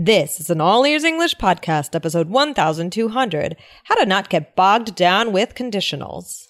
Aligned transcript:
This 0.00 0.38
is 0.38 0.48
an 0.48 0.60
All 0.60 0.86
Ears 0.86 1.02
English 1.02 1.34
podcast, 1.38 1.96
episode 1.96 2.28
1200 2.28 3.56
How 3.82 3.96
to 3.96 4.06
Not 4.06 4.28
Get 4.28 4.54
Bogged 4.54 4.94
Down 4.94 5.32
with 5.32 5.56
Conditionals. 5.56 6.46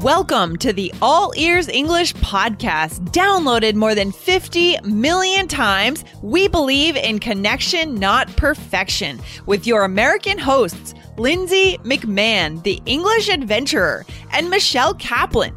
Welcome 0.00 0.56
to 0.58 0.72
the 0.72 0.94
All 1.02 1.32
Ears 1.36 1.66
English 1.66 2.14
podcast. 2.14 3.00
Downloaded 3.10 3.74
more 3.74 3.96
than 3.96 4.12
50 4.12 4.78
million 4.82 5.48
times, 5.48 6.04
we 6.22 6.46
believe 6.46 6.94
in 6.94 7.18
connection, 7.18 7.96
not 7.96 8.28
perfection, 8.36 9.18
with 9.46 9.66
your 9.66 9.82
American 9.82 10.38
hosts, 10.38 10.94
Lindsay 11.16 11.78
McMahon, 11.78 12.62
the 12.62 12.80
English 12.86 13.28
adventurer, 13.28 14.06
and 14.30 14.50
Michelle 14.50 14.94
Kaplan, 14.94 15.56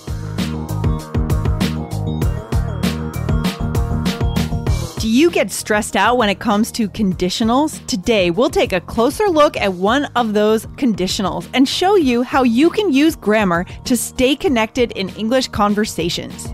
Do 5.01 5.09
you 5.09 5.31
get 5.31 5.51
stressed 5.51 5.95
out 5.95 6.19
when 6.19 6.29
it 6.29 6.37
comes 6.37 6.71
to 6.73 6.87
conditionals? 6.87 7.83
Today, 7.87 8.29
we'll 8.29 8.51
take 8.51 8.71
a 8.71 8.79
closer 8.79 9.29
look 9.29 9.57
at 9.57 9.73
one 9.73 10.05
of 10.15 10.35
those 10.35 10.67
conditionals 10.77 11.49
and 11.55 11.67
show 11.67 11.95
you 11.95 12.21
how 12.21 12.43
you 12.43 12.69
can 12.69 12.93
use 12.93 13.15
grammar 13.15 13.63
to 13.85 13.97
stay 13.97 14.35
connected 14.35 14.91
in 14.91 15.09
English 15.15 15.47
conversations. 15.47 16.53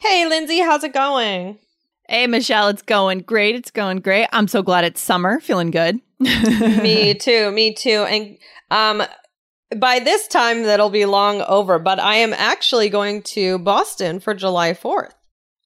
Hey, 0.00 0.26
Lindsay, 0.26 0.60
how's 0.60 0.84
it 0.84 0.92
going? 0.92 1.58
Hey, 2.08 2.26
Michelle, 2.26 2.68
it's 2.68 2.82
going 2.82 3.20
great. 3.20 3.54
It's 3.56 3.70
going 3.70 3.98
great. 3.98 4.28
I'm 4.32 4.46
so 4.46 4.62
glad 4.62 4.84
it's 4.84 5.00
summer. 5.00 5.40
Feeling 5.40 5.70
good. 5.70 6.00
me 6.18 7.14
too. 7.14 7.50
Me 7.50 7.74
too. 7.74 8.04
And 8.08 8.38
um, 8.70 9.02
by 9.76 9.98
this 9.98 10.28
time, 10.28 10.62
that'll 10.62 10.90
be 10.90 11.04
long 11.04 11.42
over, 11.42 11.78
but 11.78 11.98
I 11.98 12.16
am 12.16 12.32
actually 12.32 12.88
going 12.88 13.22
to 13.22 13.58
Boston 13.58 14.20
for 14.20 14.34
July 14.34 14.72
4th. 14.72 15.12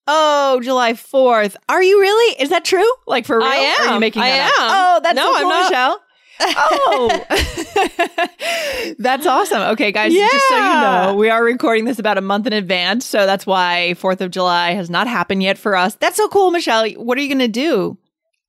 Oh, 0.06 0.60
July 0.62 0.94
4th. 0.94 1.56
Are 1.68 1.82
you 1.82 2.00
really? 2.00 2.42
Is 2.42 2.48
that 2.50 2.64
true? 2.64 2.90
Like 3.06 3.26
for 3.26 3.38
real? 3.38 3.46
I 3.46 3.56
am. 3.56 3.88
Are 3.88 3.94
you 3.94 4.00
making 4.00 4.22
I 4.22 4.30
that 4.30 4.52
am. 4.58 4.66
Up? 4.66 4.76
Oh, 4.76 5.00
that's 5.02 5.16
no, 5.16 5.22
so 5.22 5.38
cool, 5.38 5.46
I'm 5.46 5.48
not. 5.48 5.70
Michelle. 5.70 6.00
Oh, 6.42 7.24
that's 8.98 9.26
awesome. 9.26 9.62
Okay, 9.72 9.92
guys, 9.92 10.12
yeah. 10.12 10.28
just 10.30 10.48
so 10.48 10.56
you 10.56 10.62
know, 10.62 11.14
we 11.18 11.30
are 11.30 11.42
recording 11.44 11.84
this 11.84 11.98
about 11.98 12.18
a 12.18 12.20
month 12.20 12.46
in 12.46 12.52
advance. 12.52 13.06
So 13.06 13.26
that's 13.26 13.46
why 13.46 13.94
4th 13.98 14.20
of 14.20 14.30
July 14.30 14.72
has 14.72 14.90
not 14.90 15.06
happened 15.06 15.42
yet 15.42 15.58
for 15.58 15.76
us. 15.76 15.94
That's 15.96 16.16
so 16.16 16.28
cool, 16.28 16.50
Michelle. 16.50 16.88
What 16.92 17.18
are 17.18 17.20
you 17.20 17.28
going 17.28 17.38
to 17.38 17.48
do? 17.48 17.98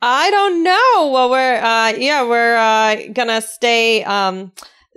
I 0.02 0.32
don't 0.32 0.64
know. 0.64 1.12
Well, 1.12 1.30
we're, 1.30 1.58
uh, 1.58 1.90
yeah, 1.98 2.24
we're, 2.28 2.58
uh, 2.58 3.14
gonna 3.14 3.40
stay, 3.40 4.04
um, 4.04 4.52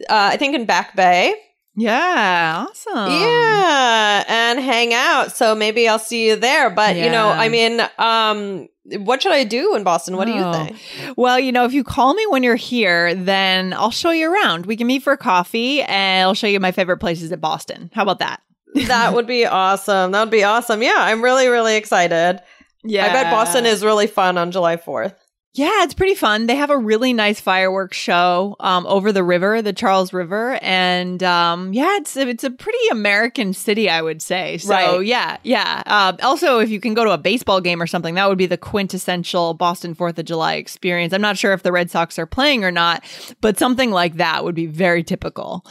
uh, 0.08 0.30
I 0.32 0.38
think 0.38 0.54
in 0.54 0.64
Back 0.64 0.96
Bay. 0.96 1.34
Yeah, 1.76 2.66
awesome. 2.68 3.10
Yeah, 3.10 4.24
and 4.28 4.60
hang 4.60 4.94
out. 4.94 5.32
So 5.32 5.54
maybe 5.54 5.88
I'll 5.88 5.98
see 5.98 6.28
you 6.28 6.36
there. 6.36 6.70
But, 6.70 6.96
you 6.96 7.10
know, 7.10 7.28
I 7.28 7.48
mean, 7.48 7.80
um, 7.98 8.68
what 8.98 9.22
should 9.22 9.32
I 9.32 9.44
do 9.44 9.74
in 9.74 9.82
Boston? 9.82 10.16
What 10.16 10.26
do 10.26 10.32
you 10.32 10.42
Oh. 10.42 10.52
think? 10.52 10.76
Well, 11.16 11.38
you 11.38 11.52
know, 11.52 11.64
if 11.64 11.72
you 11.72 11.82
call 11.84 12.14
me 12.14 12.26
when 12.28 12.42
you're 12.42 12.54
here, 12.56 13.14
then 13.14 13.72
I'll 13.72 13.90
show 13.90 14.10
you 14.10 14.32
around. 14.32 14.66
We 14.66 14.76
can 14.76 14.86
meet 14.86 15.02
for 15.02 15.16
coffee 15.16 15.82
and 15.82 16.22
I'll 16.22 16.34
show 16.34 16.46
you 16.46 16.60
my 16.60 16.72
favorite 16.72 16.98
places 16.98 17.32
in 17.32 17.40
Boston. 17.40 17.90
How 17.94 18.02
about 18.02 18.18
that? 18.18 18.42
That 18.86 19.14
would 19.14 19.26
be 19.26 19.46
awesome. 19.46 20.12
That 20.12 20.20
would 20.20 20.30
be 20.30 20.44
awesome. 20.44 20.82
Yeah, 20.82 20.96
I'm 20.98 21.22
really, 21.22 21.48
really 21.48 21.76
excited. 21.76 22.40
Yeah. 22.82 23.06
I 23.06 23.12
bet 23.12 23.30
Boston 23.30 23.64
is 23.64 23.82
really 23.82 24.06
fun 24.06 24.36
on 24.36 24.50
July 24.50 24.76
4th. 24.76 25.14
Yeah, 25.56 25.84
it's 25.84 25.94
pretty 25.94 26.16
fun. 26.16 26.46
They 26.46 26.56
have 26.56 26.70
a 26.70 26.76
really 26.76 27.12
nice 27.12 27.38
fireworks 27.38 27.96
show 27.96 28.56
um, 28.58 28.88
over 28.88 29.12
the 29.12 29.22
river, 29.22 29.62
the 29.62 29.72
Charles 29.72 30.12
River, 30.12 30.58
and 30.60 31.22
um, 31.22 31.72
yeah, 31.72 31.94
it's 31.98 32.16
it's 32.16 32.42
a 32.42 32.50
pretty 32.50 32.78
American 32.90 33.52
city, 33.52 33.88
I 33.88 34.02
would 34.02 34.20
say. 34.20 34.58
So 34.58 34.70
Right. 34.70 35.06
yeah, 35.06 35.36
yeah. 35.44 35.84
Uh, 35.86 36.16
also, 36.24 36.58
if 36.58 36.70
you 36.70 36.80
can 36.80 36.92
go 36.92 37.04
to 37.04 37.12
a 37.12 37.18
baseball 37.18 37.60
game 37.60 37.80
or 37.80 37.86
something, 37.86 38.16
that 38.16 38.28
would 38.28 38.36
be 38.36 38.46
the 38.46 38.56
quintessential 38.56 39.54
Boston 39.54 39.94
Fourth 39.94 40.18
of 40.18 40.24
July 40.24 40.54
experience. 40.54 41.12
I'm 41.12 41.20
not 41.22 41.38
sure 41.38 41.52
if 41.52 41.62
the 41.62 41.70
Red 41.70 41.88
Sox 41.88 42.18
are 42.18 42.26
playing 42.26 42.64
or 42.64 42.72
not, 42.72 43.04
but 43.40 43.56
something 43.56 43.92
like 43.92 44.16
that 44.16 44.42
would 44.42 44.56
be 44.56 44.66
very 44.66 45.04
typical. 45.04 45.64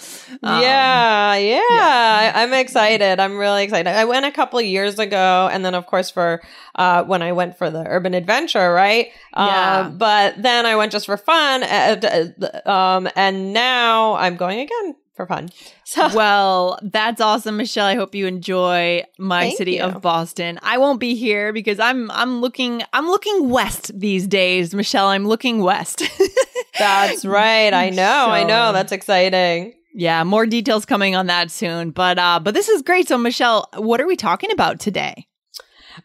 Um, 0.43 0.61
yeah, 0.61 1.35
yeah, 1.35 2.31
I, 2.35 2.41
I'm 2.41 2.53
excited. 2.53 3.19
I'm 3.19 3.37
really 3.37 3.65
excited. 3.65 3.89
I 3.89 4.05
went 4.05 4.25
a 4.25 4.31
couple 4.31 4.61
years 4.61 4.97
ago, 4.97 5.49
and 5.51 5.65
then 5.65 5.75
of 5.75 5.87
course 5.87 6.09
for 6.09 6.41
uh, 6.75 7.03
when 7.03 7.21
I 7.21 7.33
went 7.33 7.57
for 7.57 7.69
the 7.69 7.85
urban 7.85 8.13
adventure, 8.13 8.71
right? 8.71 9.07
Yeah. 9.35 9.72
Um, 9.81 9.97
but 9.97 10.41
then 10.41 10.65
I 10.65 10.75
went 10.75 10.91
just 10.91 11.05
for 11.05 11.17
fun, 11.17 11.63
uh, 11.63 12.31
um, 12.65 13.09
and 13.15 13.53
now 13.53 14.15
I'm 14.15 14.35
going 14.35 14.59
again 14.59 14.95
for 15.15 15.25
fun. 15.25 15.49
So 15.85 16.09
well, 16.15 16.79
that's 16.81 17.21
awesome, 17.21 17.57
Michelle. 17.57 17.85
I 17.85 17.93
hope 17.93 18.15
you 18.15 18.25
enjoy 18.25 19.03
my 19.19 19.41
Thank 19.41 19.57
city 19.57 19.73
you. 19.73 19.83
of 19.83 20.01
Boston. 20.01 20.57
I 20.63 20.79
won't 20.79 20.99
be 20.99 21.13
here 21.13 21.53
because 21.53 21.79
I'm 21.79 22.09
I'm 22.09 22.41
looking 22.41 22.81
I'm 22.93 23.05
looking 23.05 23.49
west 23.49 23.91
these 23.99 24.25
days, 24.25 24.73
Michelle. 24.73 25.07
I'm 25.07 25.27
looking 25.27 25.61
west. 25.61 26.01
that's 26.79 27.25
right. 27.25 27.71
I 27.73 27.91
know. 27.91 28.25
I 28.27 28.43
know. 28.43 28.73
That's 28.73 28.91
exciting. 28.91 29.75
yeah, 29.93 30.23
more 30.23 30.47
details 30.47 30.83
coming 30.85 31.15
on 31.15 31.27
that 31.27 31.51
soon. 31.51 31.91
But 31.91 32.17
uh 32.17 32.39
but 32.39 32.55
this 32.55 32.69
is 32.69 32.81
great. 32.81 33.07
So 33.07 33.17
Michelle, 33.19 33.69
what 33.75 34.01
are 34.01 34.07
we 34.07 34.15
talking 34.15 34.49
about 34.49 34.79
today? 34.79 35.27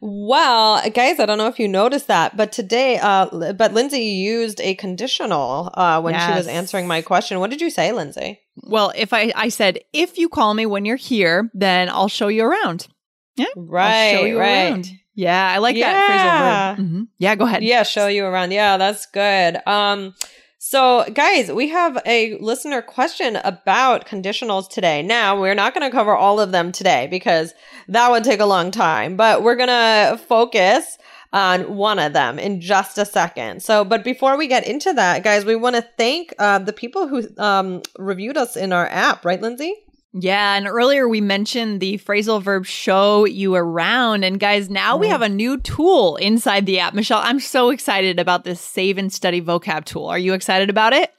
Well, 0.01 0.83
guys, 0.91 1.19
I 1.19 1.27
don't 1.27 1.39
know 1.39 1.47
if 1.49 1.59
you 1.59 1.69
noticed 1.69 2.07
that, 2.09 2.37
but 2.37 2.53
today, 2.53 2.99
uh, 2.99 3.53
but 3.53 3.73
Lindsay 3.73 4.01
used 4.01 4.61
a 4.61 4.75
conditional 4.75 5.71
uh, 5.75 6.01
when 6.01 6.15
she 6.19 6.31
was 6.33 6.47
answering 6.47 6.87
my 6.87 7.03
question. 7.03 7.41
What 7.41 7.51
did 7.51 7.61
you 7.61 7.71
say, 7.71 7.93
Lindsay? 7.93 8.41
Well, 8.65 8.93
if 8.97 9.13
I 9.13 9.33
I 9.35 9.49
said 9.49 9.79
if 9.93 10.19
you 10.19 10.29
call 10.29 10.55
me 10.55 10.67
when 10.67 10.85
you're 10.85 10.97
here, 10.97 11.51
then 11.55 11.89
I'll 11.89 12.09
show 12.09 12.29
you 12.29 12.45
around. 12.45 12.89
Yeah. 13.37 13.47
Right, 13.57 14.11
I'll 14.15 14.19
show 14.21 14.25
you 14.27 14.39
right. 14.39 14.71
around. 14.71 14.91
Yeah, 15.15 15.53
I 15.55 15.59
like 15.59 15.77
Yeah. 15.77 15.93
that 15.93 16.77
phrasal 16.77 16.77
verb. 16.85 16.87
Mhm. 16.87 17.09
Yeah, 17.19 17.35
go 17.35 17.45
ahead. 17.45 17.63
Yeah, 17.63 17.83
show 17.83 18.07
you 18.09 18.25
around. 18.25 18.51
Yeah, 18.53 18.77
that's 18.77 19.07
good. 19.07 19.59
Um, 19.67 20.15
so 20.59 21.05
guys, 21.15 21.53
we 21.53 21.69
have 21.69 21.99
a 22.05 22.37
listener 22.39 22.83
question 22.83 23.37
about 23.37 24.07
conditionals 24.07 24.69
today. 24.69 25.03
Now, 25.03 25.41
we're 25.41 25.55
not 25.55 25.73
going 25.73 25.89
to 25.89 25.97
cover 25.97 26.15
all 26.15 26.41
of 26.41 26.51
them 26.51 26.73
today 26.73 27.07
because 27.09 27.55
that 27.87 28.11
would 28.11 28.25
take 28.25 28.41
a 28.41 28.47
long 28.47 28.71
time, 28.71 29.17
but 29.17 29.43
we're 29.43 29.57
going 29.57 29.69
to 29.69 30.19
focus 30.27 30.99
on 31.33 31.77
one 31.77 31.99
of 31.99 32.13
them 32.13 32.39
in 32.39 32.61
just 32.61 32.99
a 32.99 33.05
second. 33.05 33.63
So, 33.63 33.85
but 33.85 34.03
before 34.03 34.37
we 34.37 34.47
get 34.47 34.67
into 34.67 34.93
that, 34.95 35.23
guys, 35.23 35.45
we 35.45 35.57
want 35.57 35.77
to 35.77 35.87
thank 35.97 36.35
uh, 36.39 36.59
the 36.59 36.73
people 36.73 37.07
who 37.07 37.29
um, 37.39 37.83
reviewed 37.99 38.37
us 38.37 38.57
in 38.57 38.73
our 38.73 38.89
app, 38.89 39.25
right, 39.25 39.41
Lindsay? 39.41 39.75
Yeah, 40.15 40.55
and 40.55 40.67
earlier 40.67 41.07
we 41.07 41.21
mentioned 41.21 41.81
the 41.81 41.99
phrasal 41.99 42.43
verb 42.43 42.65
show 42.65 43.27
you 43.27 43.55
around. 43.55 44.25
And 44.25 44.41
guys, 44.41 44.71
now 44.71 44.97
we 44.97 45.09
have 45.09 45.21
a 45.21 45.29
new 45.29 45.59
tool 45.59 46.17
inside 46.17 46.65
the 46.65 46.79
app. 46.79 46.95
Michelle, 46.95 47.21
I'm 47.23 47.39
so 47.39 47.69
excited 47.69 48.19
about 48.19 48.45
this 48.45 48.61
save 48.61 48.97
and 48.97 49.13
study 49.13 49.43
vocab 49.43 49.85
tool. 49.85 50.07
Are 50.07 50.19
you 50.19 50.33
excited 50.33 50.71
about 50.71 50.95
it? 50.95 51.13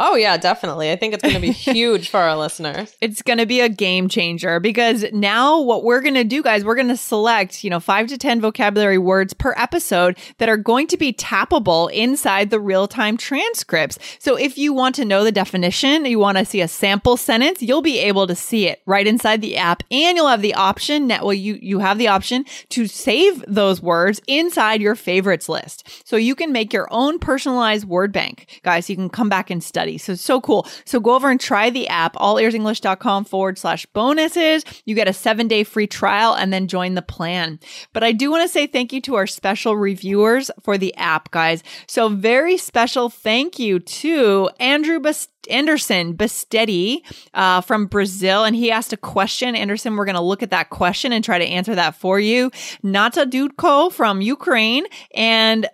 Oh, 0.00 0.14
yeah, 0.14 0.36
definitely. 0.36 0.92
I 0.92 0.96
think 0.96 1.12
it's 1.12 1.22
going 1.22 1.34
to 1.34 1.40
be 1.40 1.50
huge 1.52 2.08
for 2.08 2.20
our 2.20 2.36
listeners. 2.36 2.96
It's 3.00 3.20
going 3.20 3.38
to 3.38 3.46
be 3.46 3.60
a 3.60 3.68
game 3.68 4.08
changer 4.08 4.60
because 4.60 5.04
now 5.12 5.60
what 5.60 5.82
we're 5.82 6.00
going 6.00 6.14
to 6.14 6.22
do, 6.22 6.40
guys, 6.40 6.64
we're 6.64 6.76
going 6.76 6.86
to 6.86 6.96
select, 6.96 7.64
you 7.64 7.70
know, 7.70 7.80
five 7.80 8.06
to 8.06 8.16
10 8.16 8.40
vocabulary 8.40 8.96
words 8.96 9.34
per 9.34 9.54
episode 9.56 10.16
that 10.38 10.48
are 10.48 10.56
going 10.56 10.86
to 10.86 10.96
be 10.96 11.12
tappable 11.12 11.90
inside 11.90 12.50
the 12.50 12.60
real 12.60 12.86
time 12.86 13.16
transcripts. 13.16 13.98
So 14.20 14.36
if 14.36 14.56
you 14.56 14.72
want 14.72 14.94
to 14.94 15.04
know 15.04 15.24
the 15.24 15.32
definition, 15.32 16.04
you 16.04 16.20
want 16.20 16.38
to 16.38 16.44
see 16.44 16.60
a 16.60 16.68
sample 16.68 17.16
sentence, 17.16 17.60
you'll 17.60 17.82
be 17.82 17.98
able 17.98 18.28
to 18.28 18.36
see 18.36 18.68
it 18.68 18.80
right 18.86 19.06
inside 19.06 19.40
the 19.40 19.56
app 19.56 19.82
and 19.90 20.16
you'll 20.16 20.28
have 20.28 20.42
the 20.42 20.54
option 20.54 21.08
that, 21.08 21.24
well, 21.24 21.34
you, 21.34 21.58
you 21.60 21.80
have 21.80 21.98
the 21.98 22.06
option 22.06 22.44
to 22.68 22.86
save 22.86 23.44
those 23.48 23.82
words 23.82 24.20
inside 24.28 24.80
your 24.80 24.94
favorites 24.94 25.48
list. 25.48 25.88
So 26.06 26.14
you 26.14 26.36
can 26.36 26.52
make 26.52 26.72
your 26.72 26.86
own 26.92 27.18
personalized 27.18 27.86
word 27.88 28.12
bank. 28.12 28.60
Guys, 28.62 28.88
you 28.88 28.94
can 28.94 29.08
come 29.08 29.28
back 29.28 29.50
and 29.50 29.60
study 29.60 29.87
study. 29.88 29.98
So, 29.98 30.14
so 30.14 30.40
cool. 30.40 30.66
So 30.84 31.00
go 31.00 31.14
over 31.14 31.30
and 31.30 31.40
try 31.40 31.70
the 31.70 31.88
app, 31.88 32.14
allearsenglish.com 32.16 33.24
forward 33.24 33.58
slash 33.58 33.86
bonuses. 33.86 34.64
You 34.84 34.94
get 34.94 35.08
a 35.08 35.12
seven 35.12 35.48
day 35.48 35.64
free 35.64 35.86
trial 35.86 36.34
and 36.34 36.52
then 36.52 36.68
join 36.68 36.94
the 36.94 37.02
plan. 37.02 37.58
But 37.92 38.04
I 38.04 38.12
do 38.12 38.30
want 38.30 38.42
to 38.42 38.48
say 38.48 38.66
thank 38.66 38.92
you 38.92 39.00
to 39.02 39.16
our 39.16 39.26
special 39.26 39.76
reviewers 39.76 40.50
for 40.62 40.78
the 40.78 40.94
app, 40.96 41.30
guys. 41.30 41.62
So 41.86 42.08
very 42.08 42.56
special 42.56 43.08
thank 43.08 43.58
you 43.58 43.78
to 43.78 44.50
Andrew 44.60 45.00
Bast- 45.00 45.30
Anderson 45.48 46.14
Bastetti 46.14 47.00
uh, 47.32 47.62
from 47.62 47.86
Brazil, 47.86 48.44
and 48.44 48.54
he 48.54 48.70
asked 48.70 48.92
a 48.92 48.98
question. 48.98 49.54
Anderson, 49.56 49.96
we're 49.96 50.04
going 50.04 50.14
to 50.14 50.20
look 50.20 50.42
at 50.42 50.50
that 50.50 50.68
question 50.68 51.12
and 51.12 51.24
try 51.24 51.38
to 51.38 51.44
answer 51.44 51.74
that 51.74 51.94
for 51.94 52.20
you. 52.20 52.50
Nata 52.82 53.24
Dudko 53.24 53.90
from 53.90 54.20
Ukraine, 54.20 54.84
and 55.14 55.66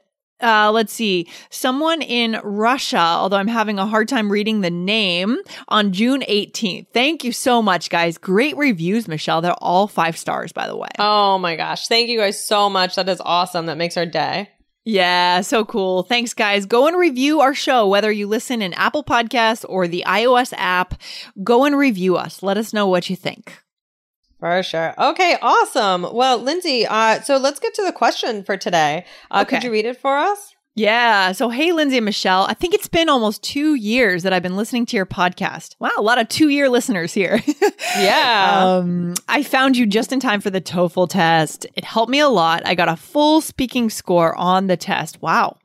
uh, 0.44 0.70
let's 0.70 0.93
see, 0.93 1.29
someone 1.50 2.02
in 2.02 2.41
Russia, 2.44 2.99
although 2.99 3.38
I'm 3.38 3.49
having 3.49 3.79
a 3.79 3.87
hard 3.87 4.08
time 4.08 4.31
reading 4.31 4.61
the 4.61 4.70
name, 4.70 5.38
on 5.69 5.93
June 5.93 6.23
18th. 6.29 6.87
Thank 6.93 7.25
you 7.25 7.32
so 7.32 7.62
much, 7.62 7.91
guys. 7.91 8.19
Great 8.19 8.56
reviews, 8.56 9.08
Michelle. 9.08 9.41
They're 9.41 9.52
all 9.55 9.88
five 9.88 10.17
stars, 10.17 10.52
by 10.52 10.67
the 10.67 10.76
way. 10.76 10.88
Oh 10.99 11.38
my 11.38 11.56
gosh. 11.56 11.88
Thank 11.88 12.08
you 12.08 12.19
guys 12.19 12.44
so 12.44 12.69
much. 12.69 12.94
That 12.96 13.08
is 13.08 13.20
awesome. 13.25 13.67
That 13.67 13.79
makes 13.79 13.96
our 13.96 14.06
day. 14.06 14.50
Yeah, 14.87 15.41
so 15.41 15.64
cool. 15.64 16.02
Thanks, 16.02 16.35
guys. 16.35 16.67
Go 16.67 16.87
and 16.87 16.99
review 16.99 17.41
our 17.41 17.55
show, 17.55 17.88
whether 17.88 18.12
you 18.12 18.26
listen 18.26 18.61
in 18.61 18.75
Apple 18.75 19.02
Podcasts 19.02 19.64
or 19.67 19.88
the 19.88 20.05
iOS 20.06 20.52
app. 20.58 21.00
Go 21.43 21.64
and 21.64 21.79
review 21.79 22.17
us. 22.17 22.43
Let 22.43 22.58
us 22.58 22.75
know 22.75 22.87
what 22.87 23.08
you 23.08 23.17
think. 23.17 23.63
For 24.44 24.62
sure. 24.62 24.93
Okay, 24.99 25.38
awesome. 25.41 26.06
Well, 26.12 26.37
Lindsay, 26.37 26.85
uh, 26.87 27.23
so 27.23 27.38
let's 27.38 27.58
get 27.58 27.73
to 27.76 27.82
the 27.82 27.93
question 27.93 28.44
for 28.44 28.58
today. 28.58 29.06
Uh, 29.31 29.41
Okay. 29.46 29.56
Could 29.56 29.64
you 29.64 29.73
read 29.73 29.87
it 29.87 29.96
for 29.96 30.19
us? 30.19 30.53
Yeah. 30.76 31.32
So, 31.32 31.50
hey, 31.50 31.70
Lindsay 31.72 31.98
and 31.98 32.04
Michelle, 32.04 32.46
I 32.48 32.54
think 32.54 32.74
it's 32.74 32.88
been 32.88 33.08
almost 33.08 33.42
two 33.44 33.74
years 33.74 34.24
that 34.24 34.32
I've 34.32 34.42
been 34.42 34.56
listening 34.56 34.86
to 34.86 34.96
your 34.96 35.06
podcast. 35.06 35.76
Wow, 35.78 35.92
a 35.96 36.02
lot 36.02 36.18
of 36.18 36.28
two 36.28 36.48
year 36.48 36.68
listeners 36.68 37.12
here. 37.14 37.40
Yeah. 37.96 38.78
Um, 38.78 39.14
I 39.28 39.44
found 39.44 39.76
you 39.76 39.86
just 39.86 40.12
in 40.12 40.18
time 40.18 40.40
for 40.40 40.50
the 40.50 40.60
TOEFL 40.60 41.10
test. 41.10 41.66
It 41.76 41.84
helped 41.84 42.10
me 42.10 42.18
a 42.18 42.28
lot. 42.28 42.66
I 42.66 42.74
got 42.74 42.88
a 42.88 42.96
full 42.96 43.40
speaking 43.40 43.88
score 43.88 44.34
on 44.36 44.66
the 44.66 44.76
test. 44.76 45.22
Wow. 45.22 45.58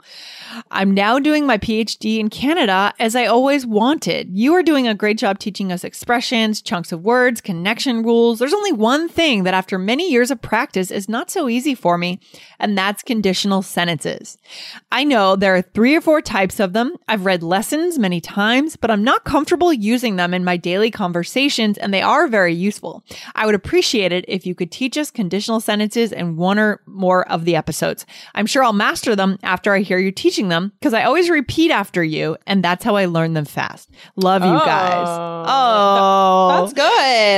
I'm 0.71 0.91
now 0.91 1.19
doing 1.19 1.45
my 1.45 1.57
PhD 1.57 2.19
in 2.19 2.29
Canada 2.29 2.93
as 2.99 3.15
I 3.15 3.25
always 3.25 3.65
wanted. 3.65 4.29
You 4.37 4.53
are 4.55 4.63
doing 4.63 4.87
a 4.87 4.95
great 4.95 5.17
job 5.17 5.39
teaching 5.39 5.71
us 5.71 5.83
expressions, 5.83 6.61
chunks 6.61 6.91
of 6.91 7.03
words, 7.03 7.41
connection 7.41 8.03
rules. 8.03 8.39
There's 8.39 8.53
only 8.53 8.71
one 8.71 9.09
thing 9.09 9.43
that 9.43 9.53
after 9.53 9.77
many 9.77 10.11
years 10.11 10.31
of 10.31 10.41
practice 10.41 10.91
is 10.91 11.09
not 11.09 11.29
so 11.29 11.49
easy 11.49 11.75
for 11.75 11.97
me, 11.97 12.19
and 12.59 12.77
that's 12.77 13.03
conditional 13.03 13.61
sentences. 13.61 14.37
I 14.91 14.98
know 15.03 15.35
there 15.35 15.55
are 15.55 15.61
three 15.61 15.95
or 15.95 16.01
four 16.01 16.21
types 16.21 16.59
of 16.59 16.73
them. 16.73 16.95
I've 17.07 17.25
read 17.25 17.43
lessons 17.43 17.99
many 17.99 18.21
times, 18.21 18.75
but 18.75 18.91
I'm 18.91 19.03
not 19.03 19.23
comfortable 19.23 19.71
using 19.71 20.15
them 20.15 20.33
in 20.33 20.43
my 20.43 20.57
daily 20.57 20.91
conversations, 20.91 21.77
and 21.77 21.93
they 21.93 22.01
are 22.01 22.27
very 22.27 22.53
useful. 22.53 23.03
I 23.35 23.45
would 23.45 23.55
appreciate 23.55 24.11
it 24.11 24.25
if 24.27 24.45
you 24.45 24.55
could 24.55 24.71
teach 24.71 24.97
us 24.97 25.11
conditional 25.11 25.59
sentences 25.59 26.11
in 26.11 26.37
one 26.37 26.59
or 26.59 26.81
more 26.85 27.29
of 27.29 27.45
the 27.45 27.55
episodes. 27.55 28.05
I'm 28.35 28.45
sure 28.45 28.63
I'll 28.63 28.73
master 28.73 29.15
them 29.15 29.37
after 29.43 29.73
I 29.73 29.79
hear 29.79 29.97
you 29.97 30.11
teaching 30.11 30.49
them 30.49 30.71
because 30.79 30.93
I 30.93 31.03
always 31.03 31.29
repeat 31.29 31.71
after 31.71 32.03
you, 32.03 32.37
and 32.47 32.63
that's 32.63 32.83
how 32.83 32.95
I 32.95 33.05
learn 33.05 33.33
them 33.33 33.45
fast. 33.45 33.89
Love 34.15 34.43
you 34.43 34.49
guys. 34.49 35.07
Oh, 35.07 35.45
oh. 35.47 36.71
That's 36.73 36.73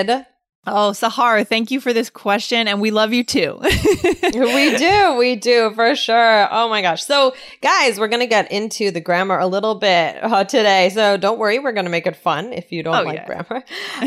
good. 0.08 0.26
Oh, 0.68 0.92
Sahar, 0.94 1.46
thank 1.48 1.72
you 1.72 1.80
for 1.82 1.94
this 1.94 2.10
question, 2.10 2.68
and 2.68 2.80
we 2.82 2.92
love 2.92 3.14
you 3.14 3.24
too. 3.24 3.58
we 3.64 4.78
do. 4.78 5.16
We 5.18 5.36
do 5.36 5.72
for 5.76 5.96
sure. 5.96 6.48
Oh 6.52 6.70
my 6.70 6.82
gosh. 6.82 7.04
So, 7.04 7.34
guys, 7.62 8.00
we're 8.00 8.08
going 8.08 8.22
to 8.22 8.28
get 8.28 8.52
into 8.52 8.92
the 8.92 9.02
grammar 9.02 9.40
a 9.40 9.48
little 9.48 9.76
bit 9.76 10.18
uh, 10.24 10.44
today. 10.44 10.90
So, 10.94 11.18
don't 11.18 11.40
worry. 11.40 11.60
We're 11.60 11.72
going 11.74 11.86
to 11.86 11.92
make 11.92 12.08
it 12.08 12.16
fun 12.16 12.54
if 12.54 12.72
you 12.72 12.84
don't 12.84 12.96
Oh, 12.96 13.04
like 13.04 13.16
yeah. 13.16 13.26
grammar. 13.26 13.64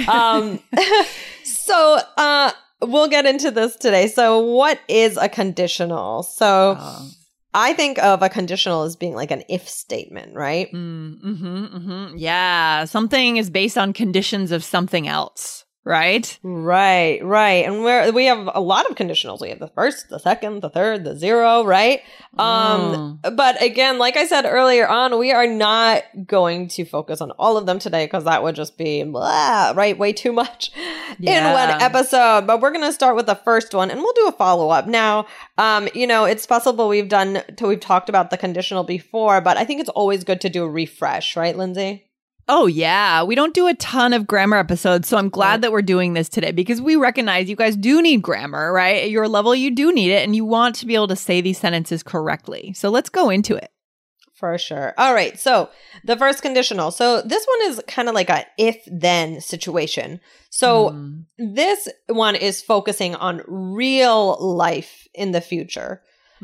Um, 0.08 0.60
so, 1.44 1.98
uh, 2.16 2.50
we'll 2.82 3.08
get 3.08 3.26
into 3.26 3.50
this 3.50 3.76
today. 3.76 4.06
So, 4.08 4.38
what 4.40 4.78
is 4.88 5.16
a 5.16 5.28
conditional? 5.28 6.22
So, 6.22 6.76
Oh. 6.78 7.10
I 7.56 7.72
think 7.72 7.98
of 8.02 8.20
a 8.20 8.28
conditional 8.28 8.82
as 8.82 8.96
being 8.96 9.14
like 9.14 9.30
an 9.30 9.44
if 9.48 9.68
statement, 9.68 10.34
right? 10.34 10.72
Mm, 10.72 11.20
hmm 11.20 11.64
hmm 11.66 12.16
Yeah, 12.16 12.84
something 12.84 13.36
is 13.36 13.48
based 13.48 13.78
on 13.78 13.92
conditions 13.92 14.50
of 14.50 14.64
something 14.64 15.06
else, 15.06 15.63
right? 15.84 16.38
Right, 16.42 17.22
right. 17.22 17.66
And 17.66 17.84
we're, 17.84 18.10
we 18.12 18.24
have 18.24 18.48
a 18.54 18.60
lot 18.60 18.90
of 18.90 18.96
conditionals. 18.96 19.40
We 19.40 19.50
have 19.50 19.58
the 19.58 19.68
first, 19.68 20.08
the 20.08 20.18
second, 20.18 20.62
the 20.62 20.70
third, 20.70 21.04
the 21.04 21.16
zero, 21.16 21.64
right? 21.64 22.00
Um, 22.38 23.20
but 23.34 23.62
again, 23.62 23.98
like 23.98 24.16
I 24.16 24.26
said 24.26 24.46
earlier 24.46 24.88
on, 24.88 25.18
we 25.18 25.30
are 25.30 25.46
not 25.46 26.02
going 26.26 26.68
to 26.68 26.84
focus 26.86 27.20
on 27.20 27.32
all 27.32 27.58
of 27.58 27.66
them 27.66 27.78
today 27.78 28.06
because 28.06 28.24
that 28.24 28.42
would 28.42 28.54
just 28.54 28.78
be 28.78 29.02
blah, 29.02 29.72
right? 29.76 29.98
Way 29.98 30.14
too 30.14 30.32
much 30.32 30.70
in 31.20 31.44
one 31.44 31.70
episode. 31.82 32.46
But 32.46 32.60
we're 32.60 32.72
going 32.72 32.86
to 32.86 32.92
start 32.92 33.14
with 33.14 33.26
the 33.26 33.34
first 33.36 33.74
one 33.74 33.90
and 33.90 34.00
we'll 34.00 34.12
do 34.14 34.28
a 34.28 34.32
follow 34.32 34.70
up. 34.70 34.86
Now, 34.86 35.26
um, 35.58 35.88
you 35.94 36.06
know, 36.06 36.24
it's 36.24 36.46
possible 36.46 36.88
we've 36.88 37.10
done, 37.10 37.42
we've 37.60 37.78
talked 37.78 38.08
about 38.08 38.30
the 38.30 38.38
conditional 38.38 38.84
before, 38.84 39.42
but 39.42 39.58
I 39.58 39.64
think 39.64 39.80
it's 39.80 39.90
always 39.90 40.24
good 40.24 40.40
to 40.40 40.48
do 40.48 40.64
a 40.64 40.68
refresh, 40.68 41.36
right, 41.36 41.56
Lindsay? 41.56 42.06
Oh, 42.46 42.66
yeah. 42.66 43.22
We 43.22 43.34
don't 43.34 43.54
do 43.54 43.66
a 43.66 43.74
ton 43.74 44.12
of 44.12 44.26
grammar 44.26 44.58
episodes, 44.58 45.08
so 45.08 45.16
I'm 45.16 45.30
glad 45.30 45.62
that 45.62 45.72
we're 45.72 45.80
doing 45.82 46.12
this 46.12 46.28
today 46.28 46.52
because 46.52 46.80
we 46.80 46.94
recognize 46.96 47.48
you 47.48 47.56
guys 47.56 47.74
do 47.76 48.02
need 48.02 48.20
grammar, 48.22 48.70
right? 48.72 49.04
At 49.04 49.10
your 49.10 49.28
level, 49.28 49.54
you 49.54 49.70
do 49.74 49.92
need 49.94 50.10
it, 50.10 50.22
and 50.24 50.36
you 50.36 50.44
want 50.44 50.74
to 50.76 50.86
be 50.86 50.94
able 50.94 51.08
to 51.08 51.16
say 51.16 51.40
these 51.40 51.58
sentences 51.58 52.02
correctly. 52.02 52.74
So 52.74 52.90
let's 52.90 53.08
go 53.08 53.30
into 53.30 53.54
it. 53.56 53.70
For 54.34 54.58
sure. 54.58 54.92
All 54.98 55.14
right. 55.14 55.38
So 55.38 55.70
the 56.02 56.16
first 56.16 56.42
conditional. 56.42 56.90
So 56.90 57.22
this 57.22 57.46
one 57.46 57.70
is 57.70 57.80
kind 57.86 58.08
of 58.08 58.14
like 58.14 58.28
a 58.28 58.44
if 58.58 58.76
then 58.86 59.40
situation. 59.40 60.20
So 60.50 60.90
Mm. 60.90 61.24
this 61.38 61.88
one 62.08 62.34
is 62.34 62.60
focusing 62.60 63.14
on 63.14 63.42
real 63.46 64.36
life 64.38 65.06
in 65.14 65.30
the 65.32 65.40
future. 65.40 66.02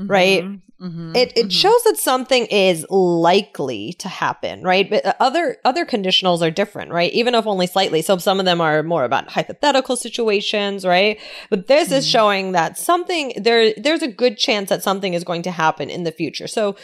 Right? 0.09 0.45
Mhm. 0.45 0.61
Mhm. 0.81 1.17
It 1.17 1.33
it 1.37 1.47
Mhm. 1.49 1.53
shows 1.53 1.83
that 1.85 1.99
something 1.99 2.47
is 2.47 2.87
likely 2.89 3.93
to 3.99 4.09
happen, 4.09 4.63
right? 4.63 4.89
But 4.89 5.05
uh, 5.05 5.13
other 5.21 5.59
other 5.65 5.85
conditionals 5.85 6.41
are 6.41 6.51
different, 6.51 6.91
right? 6.91 7.13
Even 7.13 7.35
if 7.35 7.47
only 7.47 7.67
slightly. 7.67 8.01
So 8.01 8.17
some 8.17 8.41
of 8.41 8.47
them 8.47 8.61
are 8.63 8.83
more 8.83 9.05
about 9.05 9.31
hypothetical 9.31 9.97
situations, 9.97 10.87
right? 10.87 11.19
But 11.51 11.67
this 11.67 11.93
is 11.93 12.07
Mhm. 12.07 12.11
showing 12.11 12.53
that 12.53 12.79
something 12.79 13.35
there 13.37 13.75
there's 13.77 14.03
a 14.03 14.09
good 14.09 14.39
chance 14.39 14.71
that 14.71 14.83
something 14.83 15.13
is 15.13 15.25
going 15.25 15.43
to 15.43 15.51
happen 15.51 15.91
in 15.91 16.05
the 16.05 16.13
future. 16.13 16.47
So 16.49 16.77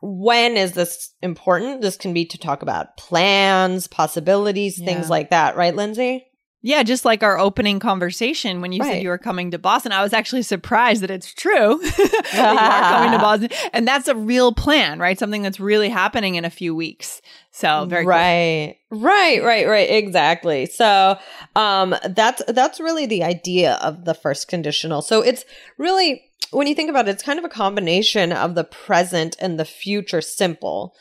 when 0.00 0.56
is 0.56 0.72
this 0.72 1.10
important? 1.22 1.82
This 1.82 1.96
can 1.96 2.12
be 2.12 2.24
to 2.26 2.38
talk 2.38 2.62
about 2.62 2.96
plans, 2.96 3.86
possibilities, 3.86 4.78
Yeah. 4.78 4.86
things 4.86 5.08
like 5.08 5.30
that, 5.30 5.56
right, 5.56 5.74
Lindsay? 5.74 6.26
Yeah, 6.66 6.82
just 6.82 7.04
like 7.04 7.22
our 7.22 7.38
opening 7.38 7.78
conversation 7.78 8.60
when 8.60 8.72
you 8.72 8.82
said 8.82 9.02
you 9.02 9.08
were 9.08 9.18
coming 9.18 9.52
to 9.52 9.58
Boston, 9.58 9.92
I 9.92 10.02
was 10.02 10.12
actually 10.12 10.42
surprised 10.42 11.00
that 11.02 11.12
it's 11.12 11.32
true 11.32 11.78
that 11.82 12.32
you 12.32 12.40
are 12.40 12.90
coming 12.96 13.12
to 13.12 13.18
Boston. 13.28 13.70
And 13.72 13.86
that's 13.86 14.08
a 14.08 14.16
real 14.16 14.52
plan, 14.52 14.98
right? 14.98 15.16
Something 15.16 15.42
that's 15.42 15.60
really 15.60 15.88
happening 15.88 16.34
in 16.34 16.44
a 16.44 16.50
few 16.50 16.74
weeks. 16.74 17.22
So 17.52 17.86
very 17.86 18.02
cool. 18.02 18.10
right 18.10 18.76
right 18.90 19.42
right 19.42 19.66
right 19.66 19.90
exactly 19.90 20.66
so 20.66 21.16
um 21.54 21.94
that's 22.10 22.42
that's 22.48 22.80
really 22.80 23.06
the 23.06 23.22
idea 23.24 23.74
of 23.82 24.04
the 24.04 24.12
first 24.14 24.46
conditional 24.48 25.00
so 25.02 25.22
it's 25.22 25.44
really 25.78 26.22
when 26.50 26.66
you 26.66 26.74
think 26.74 26.90
about 26.90 27.08
it 27.08 27.12
it's 27.12 27.22
kind 27.22 27.38
of 27.38 27.44
a 27.46 27.48
combination 27.48 28.30
of 28.32 28.54
the 28.56 28.64
present 28.64 29.36
and 29.40 29.58
the 29.58 29.64
future 29.64 30.20
simple 30.20 30.94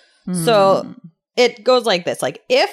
so 0.45 0.83
Mm. 0.85 0.99
it 1.35 1.63
goes 1.63 1.85
like 1.85 2.05
this 2.05 2.21
like 2.21 2.41
if 2.49 2.71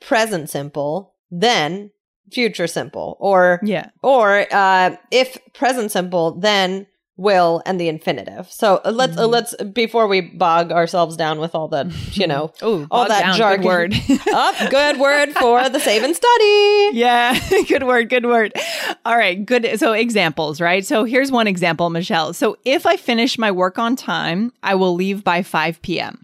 present 0.00 0.48
simple 0.48 1.14
then 1.30 1.90
future 2.32 2.66
simple 2.66 3.16
or 3.20 3.60
yeah. 3.62 3.90
or 4.02 4.46
uh 4.52 4.96
if 5.10 5.36
present 5.52 5.90
simple 5.92 6.32
then 6.40 6.86
will 7.16 7.62
and 7.64 7.78
the 7.80 7.86
infinitive 7.88 8.50
so 8.50 8.80
uh, 8.84 8.90
let's 8.90 9.16
uh, 9.16 9.22
Mhm. 9.22 9.30
let's 9.30 9.54
before 9.72 10.08
we 10.08 10.20
bog 10.20 10.72
ourselves 10.72 11.16
down 11.16 11.38
with 11.38 11.54
all 11.54 11.68
the 11.68 11.94
you 12.12 12.26
know 12.26 12.50
Oh, 12.62 12.88
all 12.90 13.06
that 13.06 13.20
down, 13.20 13.32
good 13.34 13.38
jargon. 13.38 13.66
word. 13.66 13.94
up 14.34 14.70
good 14.70 14.98
word 14.98 15.32
for 15.34 15.68
the 15.68 15.78
save 15.78 16.02
and 16.02 16.16
study 16.16 16.90
yeah, 16.98 17.38
good 17.68 17.84
word, 17.84 18.08
good 18.08 18.26
word. 18.26 18.52
All 19.04 19.16
right, 19.16 19.44
good. 19.46 19.78
So 19.78 19.92
examples, 19.92 20.60
right? 20.60 20.84
So 20.84 21.04
here's 21.04 21.30
one 21.30 21.46
example, 21.46 21.88
Michelle. 21.90 22.32
So 22.32 22.56
if 22.64 22.84
I 22.86 22.96
finish 22.96 23.38
my 23.38 23.50
work 23.50 23.78
on 23.78 23.94
time, 23.96 24.52
I 24.62 24.74
will 24.74 24.94
leave 24.94 25.22
by 25.24 25.42
5 25.42 25.82
p.m. 25.82 26.23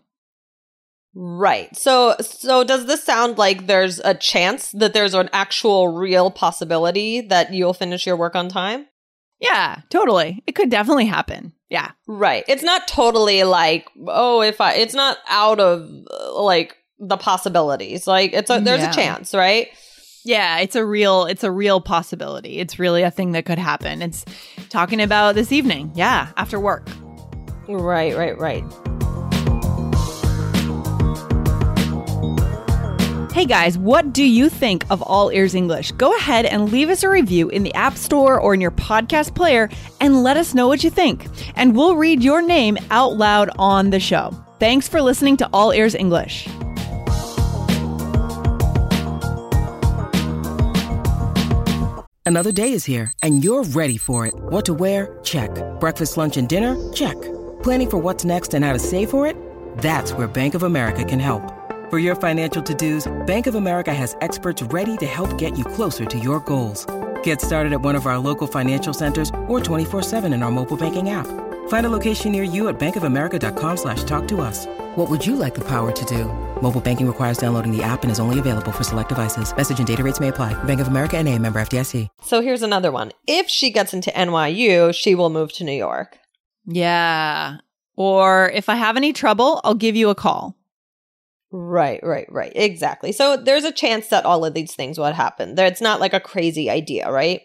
right 1.14 1.74
so 1.76 2.14
so 2.20 2.62
does 2.64 2.86
this 2.86 3.02
sound 3.02 3.36
like 3.38 3.66
there's 3.66 3.98
a 4.04 4.14
chance 4.14 4.70
that 4.72 4.94
there's 4.94 5.14
an 5.14 5.28
actual 5.32 5.88
real 5.88 6.30
possibility 6.30 7.20
that 7.20 7.52
you'll 7.52 7.74
finish 7.74 8.06
your 8.06 8.16
work 8.16 8.36
on 8.36 8.48
time 8.48 8.86
Yeah, 9.40 9.80
totally. 9.88 10.42
It 10.46 10.54
could 10.54 10.70
definitely 10.70 11.06
happen. 11.06 11.52
Yeah. 11.68 11.90
right 12.06 12.44
it's 12.48 12.62
not 12.62 12.86
totally 12.88 13.42
like 13.44 13.88
oh 14.06 14.42
if 14.42 14.60
i 14.60 14.74
it's 14.74 14.94
not 14.94 15.18
out 15.28 15.58
of 15.60 15.88
uh, 16.10 16.40
like 16.42 16.76
the 16.98 17.16
possibilities 17.16 18.06
like 18.06 18.32
it's 18.32 18.50
a 18.50 18.60
there's 18.60 18.80
Yeah. 18.82 18.90
a 18.90 18.94
chance 18.94 19.34
right 19.34 19.68
Yeah, 20.24 20.58
it's 20.58 20.76
a 20.76 20.84
real 20.84 21.24
it's 21.24 21.44
a 21.44 21.50
real 21.50 21.80
possibility. 21.80 22.58
It's 22.58 22.78
really 22.78 23.02
a 23.02 23.10
thing 23.10 23.32
that 23.32 23.46
could 23.46 23.58
happen. 23.58 24.02
It's 24.02 24.24
talking 24.68 25.00
about 25.00 25.34
this 25.34 25.50
evening. 25.50 25.92
Yeah, 25.94 26.28
after 26.36 26.60
work. 26.60 26.86
right 27.68 28.14
right 28.14 28.36
right 28.38 28.62
Hey 33.32 33.44
guys, 33.44 33.78
what 33.78 34.12
do 34.12 34.24
you 34.24 34.48
think 34.48 34.84
of 34.90 35.02
All 35.02 35.30
Ears 35.30 35.54
English? 35.54 35.92
Go 35.92 36.16
ahead 36.16 36.46
and 36.46 36.72
leave 36.72 36.88
us 36.88 37.04
a 37.04 37.08
review 37.08 37.48
in 37.48 37.62
the 37.62 37.72
App 37.74 37.96
Store 37.96 38.40
or 38.40 38.54
in 38.54 38.60
your 38.60 38.72
podcast 38.72 39.36
player 39.36 39.68
and 40.00 40.24
let 40.24 40.36
us 40.36 40.52
know 40.52 40.66
what 40.66 40.82
you 40.82 40.90
think. 40.90 41.28
And 41.54 41.76
we'll 41.76 41.94
read 41.94 42.24
your 42.24 42.42
name 42.42 42.76
out 42.90 43.16
loud 43.16 43.48
on 43.56 43.90
the 43.90 44.00
show. 44.00 44.34
Thanks 44.58 44.88
for 44.88 45.00
listening 45.00 45.36
to 45.36 45.48
All 45.52 45.70
Ears 45.70 45.94
English. 45.94 46.48
Another 52.26 52.50
day 52.50 52.72
is 52.72 52.84
here, 52.84 53.12
and 53.22 53.44
you're 53.44 53.62
ready 53.62 53.96
for 53.96 54.26
it. 54.26 54.34
What 54.34 54.64
to 54.64 54.74
wear? 54.74 55.20
Check. 55.22 55.50
Breakfast, 55.78 56.16
lunch, 56.16 56.36
and 56.36 56.48
dinner? 56.48 56.74
Check. 56.92 57.20
Planning 57.62 57.90
for 57.90 57.98
what's 57.98 58.24
next 58.24 58.54
and 58.54 58.64
how 58.64 58.72
to 58.72 58.80
save 58.80 59.08
for 59.08 59.28
it? 59.28 59.36
That's 59.78 60.12
where 60.12 60.26
Bank 60.26 60.54
of 60.54 60.64
America 60.64 61.04
can 61.04 61.20
help. 61.20 61.59
For 61.90 61.98
your 61.98 62.14
financial 62.14 62.62
to-dos, 62.62 63.08
Bank 63.26 63.48
of 63.48 63.56
America 63.56 63.92
has 63.92 64.16
experts 64.20 64.62
ready 64.62 64.96
to 64.98 65.06
help 65.06 65.36
get 65.36 65.58
you 65.58 65.64
closer 65.64 66.04
to 66.04 66.18
your 66.20 66.38
goals. 66.38 66.86
Get 67.24 67.40
started 67.40 67.72
at 67.72 67.80
one 67.80 67.96
of 67.96 68.06
our 68.06 68.16
local 68.16 68.46
financial 68.46 68.94
centers 68.94 69.30
or 69.48 69.58
24-7 69.58 70.32
in 70.32 70.44
our 70.44 70.52
mobile 70.52 70.76
banking 70.76 71.10
app. 71.10 71.26
Find 71.66 71.86
a 71.86 71.88
location 71.88 72.30
near 72.30 72.44
you 72.44 72.68
at 72.68 72.78
bankofamerica.com 72.78 73.76
slash 73.76 74.04
talk 74.04 74.28
to 74.28 74.40
us. 74.40 74.66
What 74.94 75.10
would 75.10 75.26
you 75.26 75.34
like 75.34 75.56
the 75.56 75.64
power 75.64 75.90
to 75.90 76.04
do? 76.04 76.26
Mobile 76.62 76.80
banking 76.80 77.08
requires 77.08 77.38
downloading 77.38 77.76
the 77.76 77.82
app 77.82 78.04
and 78.04 78.12
is 78.12 78.20
only 78.20 78.38
available 78.38 78.70
for 78.70 78.84
select 78.84 79.08
devices. 79.08 79.52
Message 79.56 79.78
and 79.78 79.88
data 79.88 80.04
rates 80.04 80.20
may 80.20 80.28
apply. 80.28 80.54
Bank 80.62 80.80
of 80.80 80.86
America 80.86 81.16
and 81.16 81.28
a 81.28 81.36
member 81.40 81.60
FDIC. 81.60 82.06
So 82.22 82.40
here's 82.40 82.62
another 82.62 82.92
one. 82.92 83.10
If 83.26 83.48
she 83.48 83.72
gets 83.72 83.92
into 83.92 84.12
NYU, 84.12 84.94
she 84.94 85.16
will 85.16 85.30
move 85.30 85.52
to 85.54 85.64
New 85.64 85.72
York. 85.72 86.20
Yeah. 86.66 87.56
Or 87.96 88.48
if 88.50 88.68
I 88.68 88.76
have 88.76 88.96
any 88.96 89.12
trouble, 89.12 89.60
I'll 89.64 89.74
give 89.74 89.96
you 89.96 90.08
a 90.08 90.14
call. 90.14 90.56
Right, 91.52 92.00
right, 92.02 92.30
right. 92.30 92.52
Exactly. 92.54 93.12
So 93.12 93.36
there's 93.36 93.64
a 93.64 93.72
chance 93.72 94.08
that 94.08 94.24
all 94.24 94.44
of 94.44 94.54
these 94.54 94.74
things 94.74 94.98
would 94.98 95.14
happen. 95.14 95.56
There, 95.56 95.66
it's 95.66 95.80
not 95.80 96.00
like 96.00 96.14
a 96.14 96.20
crazy 96.20 96.70
idea, 96.70 97.10
right? 97.10 97.42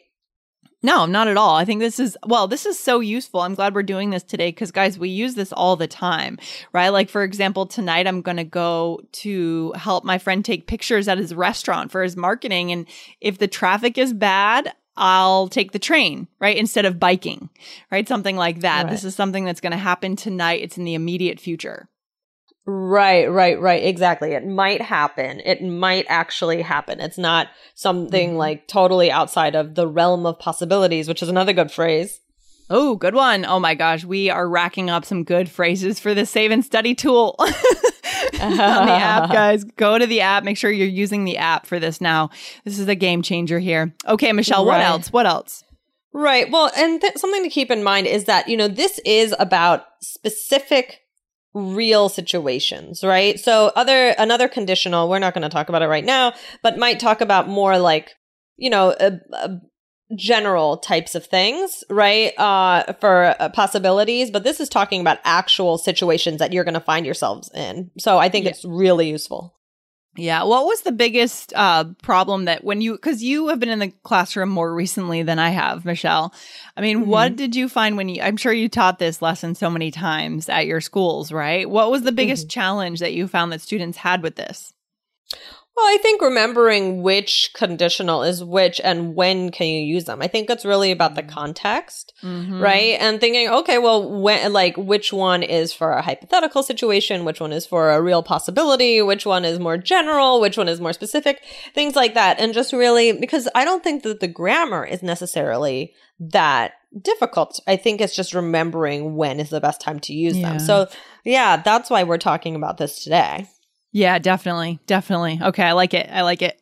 No, 0.83 1.07
not 1.07 1.27
at 1.27 1.37
all. 1.37 1.55
I 1.55 1.65
think 1.65 1.79
this 1.79 1.99
is, 1.99 2.15
well, 2.27 2.47
this 2.47 2.67
is 2.67 2.77
so 2.77 2.99
useful. 2.99 3.41
I'm 3.41 3.55
glad 3.55 3.73
we're 3.73 3.81
doing 3.81 4.11
this 4.11 4.21
today 4.21 4.49
because, 4.49 4.69
guys, 4.71 4.99
we 4.99 5.09
use 5.09 5.33
this 5.33 5.51
all 5.51 5.75
the 5.75 5.87
time, 5.87 6.37
right? 6.73 6.89
Like, 6.89 7.09
for 7.09 7.23
example, 7.23 7.65
tonight 7.65 8.05
I'm 8.05 8.21
going 8.21 8.37
to 8.37 8.43
go 8.43 9.01
to 9.13 9.71
help 9.75 10.03
my 10.03 10.19
friend 10.19 10.45
take 10.45 10.67
pictures 10.67 11.07
at 11.07 11.17
his 11.17 11.33
restaurant 11.33 11.91
for 11.91 12.03
his 12.03 12.15
marketing. 12.15 12.71
And 12.71 12.85
if 13.19 13.39
the 13.39 13.47
traffic 13.47 13.97
is 13.97 14.13
bad, 14.13 14.71
I'll 14.95 15.47
take 15.47 15.71
the 15.71 15.79
train, 15.79 16.27
right? 16.39 16.55
Instead 16.55 16.85
of 16.85 16.99
biking, 16.99 17.49
right? 17.89 18.07
Something 18.07 18.37
like 18.37 18.59
that. 18.59 18.83
Right. 18.83 18.91
This 18.91 19.03
is 19.03 19.15
something 19.15 19.45
that's 19.45 19.61
going 19.61 19.71
to 19.71 19.77
happen 19.77 20.15
tonight. 20.15 20.61
It's 20.61 20.77
in 20.77 20.83
the 20.83 20.93
immediate 20.93 21.39
future. 21.39 21.89
Right, 22.67 23.29
right, 23.31 23.59
right. 23.59 23.83
Exactly. 23.83 24.31
It 24.31 24.45
might 24.47 24.81
happen. 24.81 25.39
It 25.45 25.61
might 25.63 26.05
actually 26.09 26.63
happen. 26.63 26.99
It's 26.99 27.17
not 27.17 27.47
something 27.75 28.31
Mhm. 28.33 28.37
like 28.37 28.67
totally 28.67 29.11
outside 29.11 29.53
of 29.55 29.75
the 29.75 29.87
realm 29.87 30.25
of 30.25 30.39
possibilities, 30.39 31.07
which 31.07 31.21
is 31.21 31.29
another 31.29 31.53
good 31.53 31.71
phrase. 31.71 32.21
Oh, 32.67 32.95
good 32.95 33.13
one. 33.13 33.45
Oh 33.45 33.59
my 33.59 33.75
gosh. 33.75 34.03
We 34.03 34.31
are 34.31 34.49
racking 34.49 34.89
up 34.89 35.05
some 35.05 35.23
good 35.23 35.47
phrases 35.47 35.99
for 35.99 36.15
the 36.15 36.25
save 36.25 36.49
and 36.49 36.65
study 36.65 36.95
tool 36.95 37.35
on 37.39 37.47
the 38.57 38.63
app, 38.93 39.29
guys. 39.31 39.63
Go 39.63 39.99
to 39.99 40.07
the 40.07 40.21
app. 40.21 40.43
Make 40.43 40.57
sure 40.57 40.71
you're 40.71 40.87
using 40.87 41.25
the 41.25 41.37
app 41.37 41.67
for 41.67 41.79
this 41.79 42.01
now. 42.01 42.31
This 42.63 42.79
is 42.79 42.87
a 42.87 42.95
game 42.95 43.21
changer 43.21 43.59
here. 43.59 43.93
Okay, 44.07 44.31
Michelle, 44.31 44.65
what 44.65 44.81
else? 44.81 45.13
What 45.13 45.27
else? 45.27 45.63
Right. 46.13 46.49
Well, 46.49 46.71
and 46.75 46.99
th- 46.99 47.17
something 47.17 47.43
to 47.43 47.49
keep 47.49 47.69
in 47.69 47.83
mind 47.83 48.07
is 48.07 48.23
that, 48.23 48.47
you 48.49 48.57
know, 48.57 48.67
this 48.67 48.99
is 49.05 49.35
about 49.37 49.85
specific 50.01 51.01
real 51.55 52.09
situations, 52.09 53.03
right? 53.03 53.39
So 53.39 53.71
other 53.75 54.09
another 54.17 54.47
conditional, 54.47 55.09
we're 55.09 55.19
not 55.19 55.33
going 55.33 55.41
to 55.43 55.49
talk 55.49 55.69
about 55.69 55.81
it 55.81 55.87
right 55.87 56.05
now, 56.05 56.33
but 56.61 56.77
might 56.77 56.99
talk 56.99 57.21
about 57.21 57.47
more 57.47 57.79
like, 57.79 58.11
you 58.57 58.69
know, 58.69 58.93
a, 58.99 59.13
a 59.33 59.61
general 60.15 60.77
types 60.77 61.15
of 61.15 61.25
things, 61.25 61.83
right? 61.89 62.37
Uh 62.37 62.93
for 62.99 63.35
uh, 63.39 63.49
possibilities, 63.49 64.29
but 64.29 64.43
this 64.43 64.59
is 64.59 64.69
talking 64.69 65.01
about 65.01 65.17
actual 65.23 65.77
situations 65.77 66.39
that 66.39 66.53
you're 66.53 66.65
going 66.65 66.75
to 66.75 66.79
find 66.81 67.05
yourselves 67.05 67.49
in. 67.55 67.89
So 67.97 68.17
I 68.19 68.29
think 68.29 68.45
Yeah. 68.45 68.51
it's 68.51 68.65
really 68.65 69.09
useful. 69.09 69.55
Yeah. 70.17 70.43
What 70.43 70.65
was 70.65 70.81
the 70.81 70.91
biggest 70.91 71.51
uh, 71.55 71.85
problem 72.01 72.45
that 72.45 72.63
when 72.63 72.81
you, 72.81 72.93
because 72.93 73.21
you 73.21 73.49
have 73.49 73.59
been 73.59 73.69
in 73.69 73.79
the 73.79 73.91
classroom 74.03 74.49
more 74.49 74.73
recently 74.73 75.23
than 75.23 75.39
I 75.39 75.49
have, 75.49 75.83
Michelle. 75.83 76.33
I 76.77 76.81
mean, 76.81 77.07
what 77.07 77.35
did 77.35 77.55
you 77.55 77.67
find 77.67 77.97
when 77.97 78.07
you, 78.09 78.21
I'm 78.21 78.37
sure 78.37 78.53
you 78.53 78.69
taught 78.69 78.97
this 78.97 79.21
lesson 79.21 79.55
so 79.55 79.69
many 79.69 79.91
times 79.91 80.47
at 80.47 80.67
your 80.67 80.81
schools, 80.81 81.31
right? 81.31 81.69
What 81.69 81.91
was 81.91 82.03
the 82.03 82.11
biggest 82.11 82.49
challenge 82.49 82.99
that 83.01 83.13
you 83.13 83.27
found 83.27 83.51
that 83.51 83.61
students 83.61 83.97
had 83.97 84.23
with 84.23 84.35
this? 84.35 84.73
Well, 85.75 85.85
I 85.87 85.97
think 86.01 86.21
remembering 86.21 87.01
which 87.03 87.51
conditional 87.53 88.23
is 88.23 88.41
which 88.41 88.79
and 88.81 89.13
when 89.13 89.51
can 89.51 89.67
you 89.67 89.81
use 89.81 90.05
them. 90.05 90.21
I 90.21 90.27
think 90.27 90.49
it's 90.49 90.63
really 90.63 90.89
about 90.91 91.15
the 91.15 91.23
context, 91.23 92.13
Mhm. 92.23 92.61
right? 92.61 92.95
And 92.97 93.19
thinking, 93.19 93.49
okay, 93.49 93.77
well, 93.77 94.09
when, 94.21 94.53
like, 94.53 94.77
which 94.77 95.11
one 95.11 95.43
is 95.43 95.73
for 95.73 95.91
a 95.91 96.01
hypothetical 96.01 96.63
situation? 96.63 97.25
Which 97.25 97.41
one 97.41 97.51
is 97.51 97.65
for 97.65 97.91
a 97.91 98.01
real 98.01 98.23
possibility? 98.23 99.01
Which 99.01 99.25
one 99.25 99.43
is 99.43 99.59
more 99.59 99.75
general? 99.77 100.39
Which 100.39 100.57
one 100.57 100.69
is 100.69 100.79
more 100.79 100.93
specific? 100.93 101.43
Things 101.73 101.93
like 101.93 102.13
that. 102.13 102.39
And 102.39 102.53
just 102.53 102.71
really, 102.71 103.11
because 103.11 103.49
I 103.53 103.65
don't 103.65 103.83
think 103.83 104.03
that 104.03 104.21
the 104.21 104.29
grammar 104.29 104.85
is 104.85 105.03
necessarily 105.03 105.93
that 106.21 106.71
difficult. 107.01 107.59
I 107.67 107.75
think 107.75 107.99
it's 107.99 108.15
just 108.15 108.33
remembering 108.33 109.17
when 109.17 109.41
is 109.41 109.49
the 109.49 109.59
best 109.59 109.81
time 109.81 109.99
to 110.01 110.13
use 110.13 110.37
Yeah. 110.37 110.51
them. 110.51 110.59
So, 110.59 110.87
yeah, 111.25 111.57
that's 111.57 111.89
why 111.89 112.03
we're 112.03 112.17
talking 112.17 112.55
about 112.55 112.77
this 112.77 113.03
today. 113.03 113.47
Yeah, 113.95 114.19
definitely. 114.19 114.79
Definitely. 114.87 115.39
Okay. 115.41 115.63
I 115.63 115.71
like 115.71 115.93
it. 115.93 116.09
I 116.11 116.23
like 116.23 116.41
it. 116.41 116.59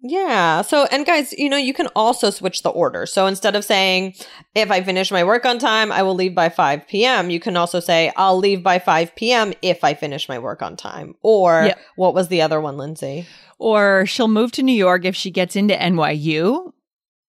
Yeah. 0.00 0.62
So, 0.62 0.86
and 0.90 1.06
guys, 1.06 1.32
you 1.32 1.48
know, 1.48 1.56
you 1.56 1.72
can 1.72 1.86
also 1.94 2.30
switch 2.30 2.64
the 2.64 2.70
order. 2.70 3.06
So 3.06 3.28
instead 3.28 3.54
of 3.54 3.64
saying, 3.64 4.14
if 4.56 4.68
I 4.68 4.82
finish 4.82 5.12
my 5.12 5.22
work 5.22 5.46
on 5.46 5.60
time, 5.60 5.92
I 5.92 6.02
will 6.02 6.16
leave 6.16 6.34
by 6.34 6.48
5 6.48 6.88
p.m., 6.88 7.30
you 7.30 7.38
can 7.38 7.56
also 7.56 7.78
say, 7.78 8.10
I'll 8.16 8.36
leave 8.36 8.64
by 8.64 8.80
5 8.80 9.14
p.m. 9.14 9.52
if 9.62 9.84
I 9.84 9.94
finish 9.94 10.28
my 10.28 10.40
work 10.40 10.60
on 10.60 10.76
time. 10.76 11.14
Or 11.22 11.66
Yep. 11.66 11.78
what 11.94 12.14
was 12.14 12.26
the 12.26 12.42
other 12.42 12.60
one, 12.60 12.76
Lindsay? 12.76 13.26
Or 13.60 14.04
she'll 14.06 14.26
move 14.26 14.50
to 14.52 14.62
New 14.64 14.72
York 14.74 15.04
if 15.04 15.14
she 15.14 15.30
gets 15.30 15.54
into 15.54 15.74
NYU. 15.80 16.72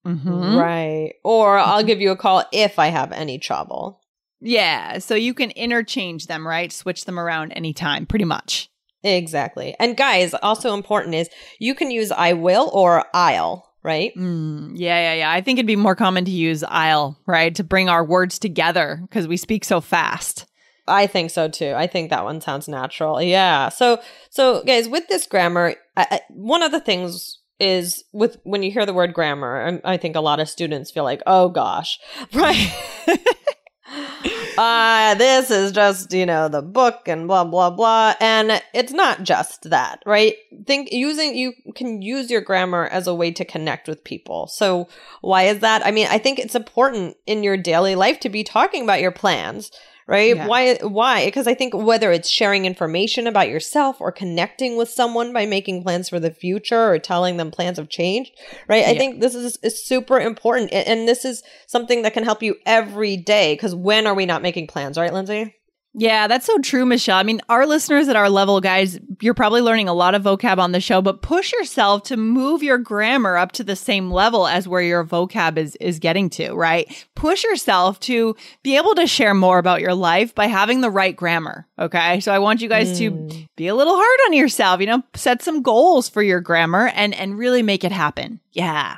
Mhm. 0.03 0.59
Right. 0.59 1.13
Or 1.23 1.59
I'll 1.59 1.83
give 1.83 2.01
you 2.01 2.09
a 2.09 2.17
call 2.17 2.43
if 2.51 2.79
I 2.79 2.87
have 2.87 3.11
any 3.11 3.37
trouble. 3.37 4.01
Yeah. 4.41 4.97
So 4.97 5.13
you 5.13 5.35
can 5.35 5.51
interchange 5.51 6.25
them, 6.25 6.47
right? 6.47 6.71
Switch 6.71 7.05
them 7.05 7.19
around 7.19 7.51
anytime, 7.51 8.07
pretty 8.07 8.25
much. 8.25 8.71
Exactly. 9.03 9.75
And 9.79 9.97
guys, 9.97 10.33
also 10.33 10.73
important 10.73 11.15
is 11.15 11.29
you 11.59 11.75
can 11.75 11.91
use 11.91 12.11
I 12.11 12.33
will 12.33 12.69
or 12.73 13.05
I'll, 13.13 13.69
right? 13.83 14.13
Mm, 14.15 14.73
yeah, 14.75 15.11
yeah, 15.11 15.13
yeah. 15.19 15.31
I 15.31 15.41
think 15.41 15.59
it'd 15.59 15.67
be 15.67 15.75
more 15.75 15.95
common 15.95 16.25
to 16.25 16.31
use 16.31 16.63
I'll, 16.63 17.17
right? 17.25 17.53
To 17.55 17.63
bring 17.63 17.89
our 17.89 18.03
words 18.03 18.39
together 18.39 18.99
because 19.01 19.27
we 19.27 19.37
speak 19.37 19.65
so 19.65 19.81
fast. 19.81 20.45
I 20.87 21.07
think 21.07 21.31
so 21.31 21.47
too. 21.47 21.73
I 21.75 21.87
think 21.87 22.09
that 22.09 22.23
one 22.23 22.41
sounds 22.41 22.67
natural. 22.67 23.21
Yeah. 23.21 23.69
So, 23.69 24.01
so 24.29 24.63
guys, 24.63 24.89
with 24.89 25.07
this 25.07 25.27
grammar, 25.27 25.75
I, 25.95 26.07
I, 26.11 26.21
one 26.29 26.63
of 26.63 26.71
the 26.71 26.81
things 26.81 27.39
is 27.59 28.03
with 28.11 28.37
when 28.43 28.63
you 28.63 28.71
hear 28.71 28.85
the 28.85 28.93
word 28.93 29.13
grammar, 29.13 29.79
I, 29.85 29.93
I 29.93 29.97
think 29.97 30.15
a 30.15 30.21
lot 30.21 30.39
of 30.39 30.49
students 30.49 30.91
feel 30.91 31.03
like, 31.03 31.21
oh 31.25 31.49
gosh, 31.49 31.99
right. 32.33 32.73
uh, 34.57 35.15
this 35.15 35.51
is 35.51 35.71
just, 35.71 36.13
you 36.13 36.25
know, 36.25 36.47
the 36.47 36.61
book 36.61 37.07
and 37.07 37.27
blah, 37.27 37.43
blah, 37.43 37.69
blah. 37.69 38.13
And 38.19 38.61
it's 38.73 38.91
not 38.91 39.23
just 39.23 39.69
that, 39.69 40.01
right? 40.05 40.35
Think 40.65 40.91
using, 40.91 41.35
you 41.35 41.53
can 41.75 42.01
use 42.01 42.29
your 42.29 42.41
grammar 42.41 42.85
as 42.85 43.07
a 43.07 43.15
way 43.15 43.31
to 43.31 43.45
connect 43.45 43.87
with 43.87 44.03
people. 44.03 44.47
So 44.47 44.87
why 45.21 45.43
is 45.43 45.59
that? 45.59 45.85
I 45.85 45.91
mean, 45.91 46.07
I 46.09 46.17
think 46.17 46.39
it's 46.39 46.55
important 46.55 47.17
in 47.25 47.43
your 47.43 47.57
daily 47.57 47.95
life 47.95 48.19
to 48.21 48.29
be 48.29 48.43
talking 48.43 48.83
about 48.83 49.01
your 49.01 49.11
plans 49.11 49.71
right 50.07 50.35
Yeah. 50.35 50.47
why 50.47 50.75
why 50.81 51.25
because 51.25 51.47
i 51.47 51.53
think 51.53 51.73
whether 51.73 52.11
it's 52.11 52.29
sharing 52.29 52.65
information 52.65 53.27
about 53.27 53.49
yourself 53.49 54.01
or 54.01 54.11
connecting 54.11 54.75
with 54.77 54.89
someone 54.89 55.31
by 55.33 55.45
making 55.45 55.83
plans 55.83 56.09
for 56.09 56.19
the 56.19 56.31
future 56.31 56.89
or 56.91 56.99
telling 56.99 57.37
them 57.37 57.51
plans 57.51 57.77
have 57.77 57.89
changed 57.89 58.31
right 58.67 58.85
i 58.85 58.91
Yeah. 58.91 58.97
think 58.97 59.21
this 59.21 59.35
is, 59.35 59.57
is 59.63 59.85
super 59.85 60.19
important 60.19 60.71
and 60.73 61.07
this 61.07 61.25
is 61.25 61.43
something 61.67 62.01
that 62.03 62.13
can 62.13 62.23
help 62.23 62.43
you 62.43 62.55
every 62.65 63.17
day 63.17 63.53
because 63.53 63.73
when 63.75 64.05
are 64.07 64.13
we 64.15 64.25
not 64.25 64.41
making 64.41 64.67
plans 64.67 64.97
right 64.97 65.13
lindsay 65.13 65.55
Yeah, 65.95 66.25
that's 66.25 66.47
so 66.47 66.57
true, 66.57 66.87
Michelle. 66.87 67.19
I 67.19 67.23
mean, 67.23 67.39
our 67.49 67.67
listeners 67.67 68.07
at 68.07 68.15
our 68.15 68.29
level, 68.29 68.59
guys, 68.61 68.99
you're 69.21 69.35
probably 69.35 69.61
learning 69.61 69.87
a 69.87 69.93
lot 69.93 70.15
of 70.15 70.23
vocab 70.23 70.57
on 70.57 70.71
the 70.71 70.79
show, 70.79 71.03
but 71.03 71.21
push 71.21 71.53
yourself 71.53 72.03
to 72.03 72.17
move 72.17 72.63
your 72.63 72.79
grammar 72.79 73.37
up 73.37 73.51
to 73.53 73.63
the 73.63 73.75
same 73.75 74.09
level 74.09 74.47
as 74.47 74.67
where 74.67 74.81
your 74.81 75.05
vocab 75.05 75.57
is 75.57 75.75
is 75.75 75.99
getting 75.99 76.31
to, 76.31 76.53
right? 76.53 77.05
Push 77.13 77.43
yourself 77.43 77.99
to 78.01 78.35
be 78.63 78.75
able 78.75 78.95
to 78.95 79.05
share 79.05 79.35
more 79.35 79.59
about 79.59 79.81
your 79.81 79.93
life 79.93 80.33
by 80.33 80.47
having 80.47 80.81
the 80.81 80.89
right 80.89 81.15
grammar. 81.15 81.67
Okay. 81.77 82.19
So 82.21 82.33
I 82.33 82.39
want 82.39 82.61
you 82.61 82.69
guys 82.69 82.97
to 82.97 83.11
hmm. 83.11 83.41
be 83.55 83.67
a 83.67 83.75
little 83.75 83.95
hard 83.95 84.19
on 84.25 84.33
yourself, 84.33 84.79
you 84.79 84.87
know, 84.87 85.03
set 85.13 85.43
some 85.43 85.61
goals 85.61 86.09
for 86.09 86.23
your 86.23 86.41
grammar 86.41 86.87
and 86.87 87.13
and 87.13 87.37
really 87.37 87.61
make 87.61 87.83
it 87.83 87.91
happen. 87.91 88.39
Yeah. 88.51 88.97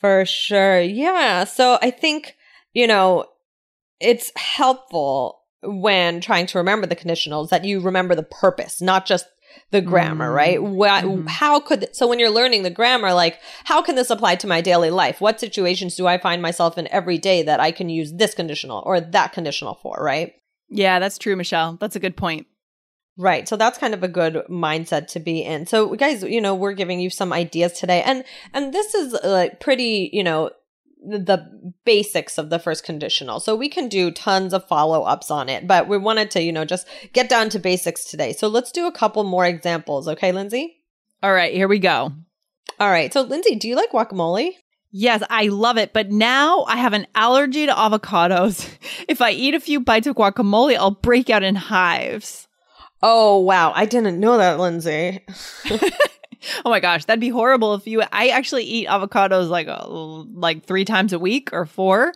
For 0.00 0.24
sure. 0.26 0.80
Yeah. 0.80 1.44
So 1.44 1.78
I 1.80 1.92
think, 1.92 2.34
you 2.72 2.88
know, 2.88 3.26
it's 4.00 4.32
helpful 4.34 5.39
when 5.62 6.20
trying 6.20 6.46
to 6.46 6.58
remember 6.58 6.86
the 6.86 6.96
conditionals 6.96 7.48
that 7.50 7.64
you 7.64 7.80
remember 7.80 8.14
the 8.14 8.22
purpose, 8.22 8.80
not 8.80 9.06
just 9.06 9.26
the 9.72 9.80
grammar, 9.80 10.32
right? 10.32 10.62
What, 10.62 11.04
Mhm. 11.04 11.28
How 11.28 11.60
could, 11.60 11.94
so 11.94 12.06
when 12.06 12.18
you're 12.18 12.30
learning 12.30 12.62
the 12.62 12.70
grammar, 12.70 13.12
like, 13.12 13.38
how 13.64 13.82
can 13.82 13.94
this 13.96 14.10
apply 14.10 14.36
to 14.36 14.46
my 14.46 14.60
daily 14.60 14.90
life? 14.90 15.20
What 15.20 15.40
situations 15.40 15.96
do 15.96 16.06
I 16.06 16.18
find 16.18 16.40
myself 16.40 16.78
in 16.78 16.86
every 16.88 17.18
day 17.18 17.42
that 17.42 17.60
I 17.60 17.72
can 17.72 17.88
use 17.88 18.12
this 18.12 18.34
conditional 18.34 18.82
or 18.86 19.00
that 19.00 19.32
conditional 19.32 19.74
for, 19.82 19.96
right? 20.00 20.34
Yeah, 20.68 20.98
that's 21.00 21.18
true, 21.18 21.36
Michelle. 21.36 21.76
That's 21.80 21.96
a 21.96 22.00
good 22.00 22.16
point. 22.16 22.46
Right. 23.18 23.46
So 23.48 23.56
that's 23.56 23.76
kind 23.76 23.92
of 23.92 24.02
a 24.02 24.08
good 24.08 24.44
mindset 24.48 25.08
to 25.08 25.20
be 25.20 25.42
in. 25.42 25.66
So 25.66 25.94
guys, 25.94 26.22
you 26.22 26.40
know, 26.40 26.54
we're 26.54 26.72
giving 26.72 27.00
you 27.00 27.10
some 27.10 27.32
ideas 27.32 27.72
today. 27.72 28.02
And 28.02 28.24
and 28.54 28.72
this 28.72 28.94
is 28.94 29.14
like 29.24 29.60
pretty, 29.60 30.08
you 30.12 30.24
know, 30.24 30.50
the, 31.02 31.48
basics 31.84 32.38
of 32.38 32.50
the 32.50 32.58
first 32.58 32.84
conditional. 32.84 33.40
So 33.40 33.56
we 33.56 33.68
can 33.68 33.88
do 33.88 34.10
tons 34.10 34.52
of 34.52 34.66
follow-ups 34.68 35.30
on 35.30 35.48
it, 35.48 35.66
but 35.66 35.88
we 35.88 35.98
wanted 35.98 36.30
to, 36.32 36.42
you 36.42 36.52
know, 36.52 36.64
just 36.64 36.86
get 37.12 37.28
down 37.28 37.48
to 37.50 37.58
basics 37.58 38.04
today. 38.04 38.32
So 38.32 38.48
let's 38.48 38.70
do 38.70 38.86
a 38.86 38.92
couple 38.92 39.24
more 39.24 39.46
examples, 39.46 40.06
okay, 40.06 40.30
Lindsay? 40.30 40.76
All 41.22 41.32
right, 41.32 41.52
here 41.52 41.68
we 41.68 41.78
go. 41.78 42.12
All 42.78 42.90
right. 42.90 43.12
So 43.12 43.22
Lindsay, 43.22 43.56
do 43.56 43.68
you 43.68 43.76
like 43.76 43.90
guacamole? 43.90 44.52
Yes, 44.92 45.22
I 45.30 45.48
love 45.48 45.78
it, 45.78 45.92
but 45.92 46.10
now 46.10 46.64
I 46.64 46.76
have 46.76 46.92
an 46.92 47.06
allergy 47.14 47.66
to 47.66 47.72
avocados. 47.72 48.68
If 49.08 49.20
I 49.20 49.32
eat 49.32 49.54
a 49.54 49.60
few 49.60 49.80
bites 49.80 50.06
of 50.06 50.14
guacamole, 50.14 50.76
I'll 50.76 50.92
break 50.92 51.30
out 51.30 51.42
in 51.42 51.56
hives. 51.56 52.46
Oh, 53.02 53.38
wow. 53.40 53.72
I 53.74 53.86
didn't 53.86 54.20
know 54.20 54.36
that, 54.36 54.60
Lindsay. 54.60 55.24
Oh 56.64 56.70
my 56.70 56.80
gosh, 56.80 57.04
that'd 57.04 57.20
be 57.20 57.28
horrible 57.28 57.74
if 57.74 57.86
you. 57.86 58.02
I 58.12 58.28
actually 58.28 58.64
eat 58.64 58.88
avocados 58.88 59.48
like 59.48 59.68
uh, 59.68 59.86
like 59.88 60.64
three 60.64 60.84
times 60.84 61.12
a 61.12 61.18
week 61.18 61.50
or 61.52 61.66
four, 61.66 62.12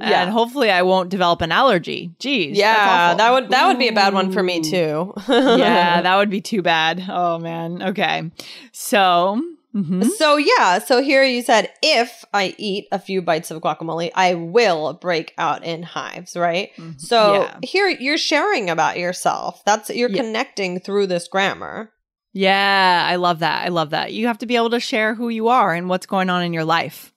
Yeah. 0.00 0.22
and 0.22 0.30
hopefully 0.30 0.70
I 0.70 0.82
won't 0.82 1.10
develop 1.10 1.40
an 1.42 1.52
allergy. 1.52 2.10
Jeez, 2.20 2.50
that's 2.50 2.58
Yeah, 2.58 3.14
that 3.14 3.30
would 3.32 3.50
that 3.50 3.66
would 3.66 3.78
be 3.78 3.88
a 3.88 3.92
bad 3.92 4.14
one 4.14 4.30
for 4.32 4.42
me 4.42 4.60
too. 4.60 5.12
yeah, 5.28 6.00
that 6.06 6.16
would 6.16 6.30
be 6.30 6.40
too 6.40 6.62
bad. 6.62 7.04
Oh 7.08 7.38
man. 7.38 7.82
Okay, 7.82 8.30
so 8.72 9.42
mhm. 9.74 10.04
So 10.10 10.36
yeah, 10.36 10.78
so 10.78 11.02
here 11.02 11.24
you 11.24 11.42
said 11.42 11.70
if 11.82 12.24
I 12.32 12.54
eat 12.58 12.86
a 12.92 12.98
few 12.98 13.22
bites 13.22 13.50
of 13.50 13.60
guacamole, 13.62 14.10
I 14.14 14.34
will 14.34 14.92
break 14.94 15.34
out 15.38 15.64
in 15.64 15.82
hives, 15.82 16.36
right? 16.36 16.70
Mhm. 16.76 17.00
So 17.00 17.32
Yeah. 17.32 17.56
here 17.62 17.88
you're 17.88 18.18
sharing 18.18 18.70
about 18.70 18.98
yourself. 18.98 19.62
That's 19.64 19.90
you're 19.90 20.10
Yeah. 20.10 20.22
connecting 20.22 20.80
through 20.80 21.08
this 21.08 21.28
grammar. 21.28 21.90
Yeah, 22.34 23.06
I 23.08 23.16
love 23.16 23.38
that. 23.38 23.64
I 23.64 23.68
love 23.68 23.90
that. 23.90 24.12
You 24.12 24.26
have 24.26 24.38
to 24.38 24.46
be 24.46 24.56
able 24.56 24.70
to 24.70 24.80
share 24.80 25.14
who 25.14 25.30
you 25.30 25.48
are 25.48 25.72
and 25.72 25.88
what's 25.88 26.04
going 26.06 26.28
on 26.28 26.42
in 26.42 26.52
your 26.52 26.64
life. 26.64 27.12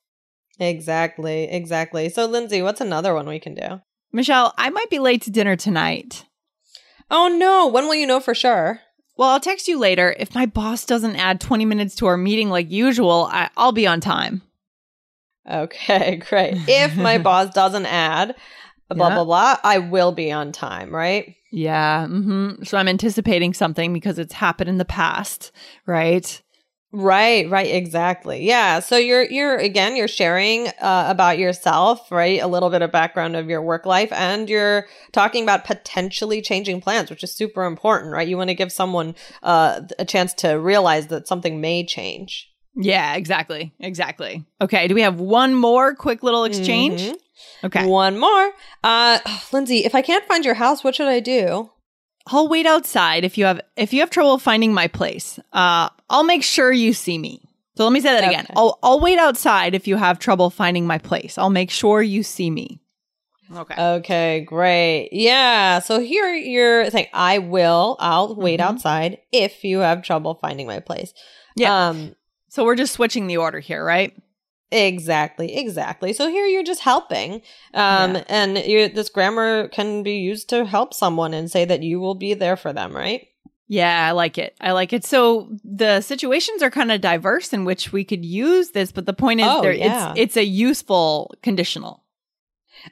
Exactly, 0.59 1.43
exactly. 1.43 2.07
So 2.09 2.25
Lindsay, 2.25 2.61
what's 2.61 2.79
another 2.81 3.13
one 3.13 3.27
we 3.27 3.39
can 3.39 3.53
do? 3.55 3.81
Michelle, 4.13 4.53
I 4.57 4.69
might 4.69 4.89
be 4.89 4.99
late 4.99 5.21
to 5.23 5.31
dinner 5.31 5.55
tonight. 5.55 6.25
Oh 7.11 7.27
no, 7.27 7.67
when 7.67 7.85
will 7.87 7.95
you 7.95 8.07
know 8.07 8.19
for 8.19 8.33
sure? 8.33 8.79
Well, 9.17 9.29
I'll 9.29 9.39
text 9.39 9.67
you 9.67 9.79
later. 9.79 10.15
If 10.19 10.35
my 10.35 10.45
boss 10.45 10.85
doesn't 10.85 11.15
add 11.15 11.41
20 11.41 11.65
minutes 11.65 11.95
to 11.95 12.05
our 12.05 12.17
meeting 12.17 12.49
like 12.49 12.69
usual, 12.69 13.27
I- 13.31 13.49
I'll 13.57 13.71
be 13.71 13.87
on 13.87 13.99
time. 13.99 14.43
Okay, 15.49 16.15
great. 16.29 16.57
If 16.67 16.97
my 16.97 17.17
boss 17.29 17.53
doesn't 17.53 17.85
add 17.85 18.35
blah 18.89 19.09
Yeah. 19.09 19.15
blah 19.15 19.25
blah, 19.25 19.57
I 19.63 19.79
will 19.79 20.11
be 20.11 20.31
on 20.31 20.51
time, 20.51 20.93
right? 20.93 21.35
Yeah. 21.51 22.07
hmm 22.07 22.63
So 22.63 22.77
I'm 22.77 22.87
anticipating 22.87 23.53
something 23.53 23.93
because 23.93 24.19
it's 24.19 24.33
happened 24.33 24.69
in 24.69 24.77
the 24.77 24.85
past, 24.85 25.51
right? 25.85 26.41
Right, 26.93 27.49
right, 27.49 27.67
exactly. 27.73 28.45
Yeah. 28.45 28.79
So 28.79 28.95
you're 28.95 29.23
you're 29.23 29.57
again 29.57 29.97
you're 29.97 30.07
sharing 30.07 30.67
uh, 30.81 31.05
about 31.09 31.37
yourself, 31.37 32.09
right? 32.11 32.41
A 32.41 32.47
little 32.47 32.69
bit 32.69 32.81
of 32.81 32.91
background 32.93 33.35
of 33.35 33.49
your 33.49 33.61
work 33.61 33.85
life, 33.85 34.11
and 34.13 34.49
you're 34.49 34.87
talking 35.11 35.43
about 35.43 35.65
potentially 35.65 36.41
changing 36.41 36.79
plans, 36.79 37.09
which 37.09 37.23
is 37.23 37.35
super 37.35 37.65
important, 37.65 38.13
right? 38.13 38.27
You 38.27 38.37
want 38.37 38.49
to 38.51 38.55
give 38.55 38.71
someone 38.71 39.15
uh, 39.43 39.81
a 39.99 40.05
chance 40.05 40.33
to 40.35 40.53
realize 40.53 41.07
that 41.07 41.27
something 41.27 41.59
may 41.59 41.85
change. 41.85 42.49
Yeah, 42.73 43.15
exactly. 43.15 43.73
Exactly. 43.79 44.45
Okay. 44.61 44.87
Do 44.87 44.95
we 44.95 45.01
have 45.01 45.19
one 45.19 45.55
more 45.55 45.93
quick 45.93 46.23
little 46.23 46.45
exchange? 46.45 47.01
Mhm. 47.01 47.15
Okay. 47.63 47.85
One 47.85 48.17
more, 48.19 48.51
uh, 48.83 49.19
Lindsay. 49.51 49.85
If 49.85 49.95
I 49.95 50.01
can't 50.01 50.25
find 50.25 50.45
your 50.45 50.53
house, 50.55 50.83
what 50.83 50.95
should 50.95 51.07
I 51.07 51.19
do? 51.19 51.69
I'll 52.27 52.47
wait 52.49 52.65
outside 52.65 53.23
if 53.23 53.37
you 53.37 53.45
have 53.45 53.61
if 53.77 53.93
you 53.93 54.01
have 54.01 54.09
trouble 54.09 54.37
finding 54.37 54.73
my 54.73 54.87
place. 54.87 55.39
Uh, 55.53 55.89
I'll 56.09 56.23
make 56.25 56.43
sure 56.43 56.71
you 56.71 56.91
see 56.93 57.17
me. 57.17 57.41
So 57.77 57.83
let 57.85 57.93
me 57.93 58.01
say 58.01 58.09
that 58.19 58.27
again. 58.27 58.47
I'll 58.55 58.77
I'll 58.83 58.99
wait 58.99 59.17
outside 59.19 59.75
if 59.75 59.87
you 59.87 59.95
have 59.97 60.19
trouble 60.19 60.49
finding 60.49 60.85
my 60.87 60.97
place. 60.97 61.37
I'll 61.37 61.49
make 61.49 61.71
sure 61.71 62.01
you 62.01 62.23
see 62.23 62.49
me. 62.49 62.81
Okay. 63.55 63.81
Okay, 63.81 64.41
great. 64.41 65.09
Yeah. 65.13 65.79
So 65.79 66.01
here 66.01 66.33
you're 66.33 66.89
saying, 66.91 67.07
I 67.13 67.37
will, 67.37 67.95
I'll 67.99 68.35
wait 68.35 68.59
Mhm. 68.59 68.63
outside 68.63 69.19
if 69.31 69.63
you 69.63 69.79
have 69.79 70.01
trouble 70.01 70.35
finding 70.41 70.67
my 70.67 70.81
place. 70.81 71.13
Yeah. 71.55 71.87
Um, 71.89 72.15
so 72.49 72.65
we're 72.65 72.75
just 72.75 72.91
switching 72.93 73.27
the 73.27 73.37
order 73.37 73.59
here, 73.61 73.85
right? 73.85 74.11
Exactly, 74.71 75.55
exactly. 75.57 76.11
So 76.13 76.27
here 76.29 76.45
you're 76.45 76.63
just 76.63 76.81
helping. 76.81 77.41
Um 77.73 78.15
Yeah. 78.15 78.23
and 78.27 78.57
this 78.57 79.09
grammar 79.09 79.69
can 79.69 80.03
be 80.03 80.17
used 80.17 80.49
to 80.49 80.65
help 80.65 80.93
someone 80.93 81.33
and 81.33 81.49
say 81.49 81.65
that 81.65 81.83
you 81.83 81.99
will 81.99 82.15
be 82.15 82.33
there 82.33 82.57
for 82.57 82.73
them, 82.73 82.95
right? 82.95 83.27
Yeah, 83.69 84.07
I 84.07 84.11
like 84.11 84.37
it. 84.37 84.55
I 84.61 84.71
like 84.71 84.93
it. 84.93 85.03
So 85.05 85.49
the 85.63 85.99
situations 86.01 86.63
are 86.63 86.71
kind 86.71 86.91
of 86.91 87.01
diverse 87.01 87.51
in 87.51 87.65
which 87.65 87.91
we 87.91 88.03
could 88.05 88.23
use 88.23 88.71
this, 88.71 88.91
but 88.93 89.05
the 89.05 89.13
point 89.13 89.41
is 89.41 89.47
Oh, 89.49 89.61
there 89.61 89.73
yeah. 89.73 90.11
it's 90.11 90.19
it's 90.19 90.37
a 90.37 90.43
useful 90.45 91.33
conditional. 91.43 92.03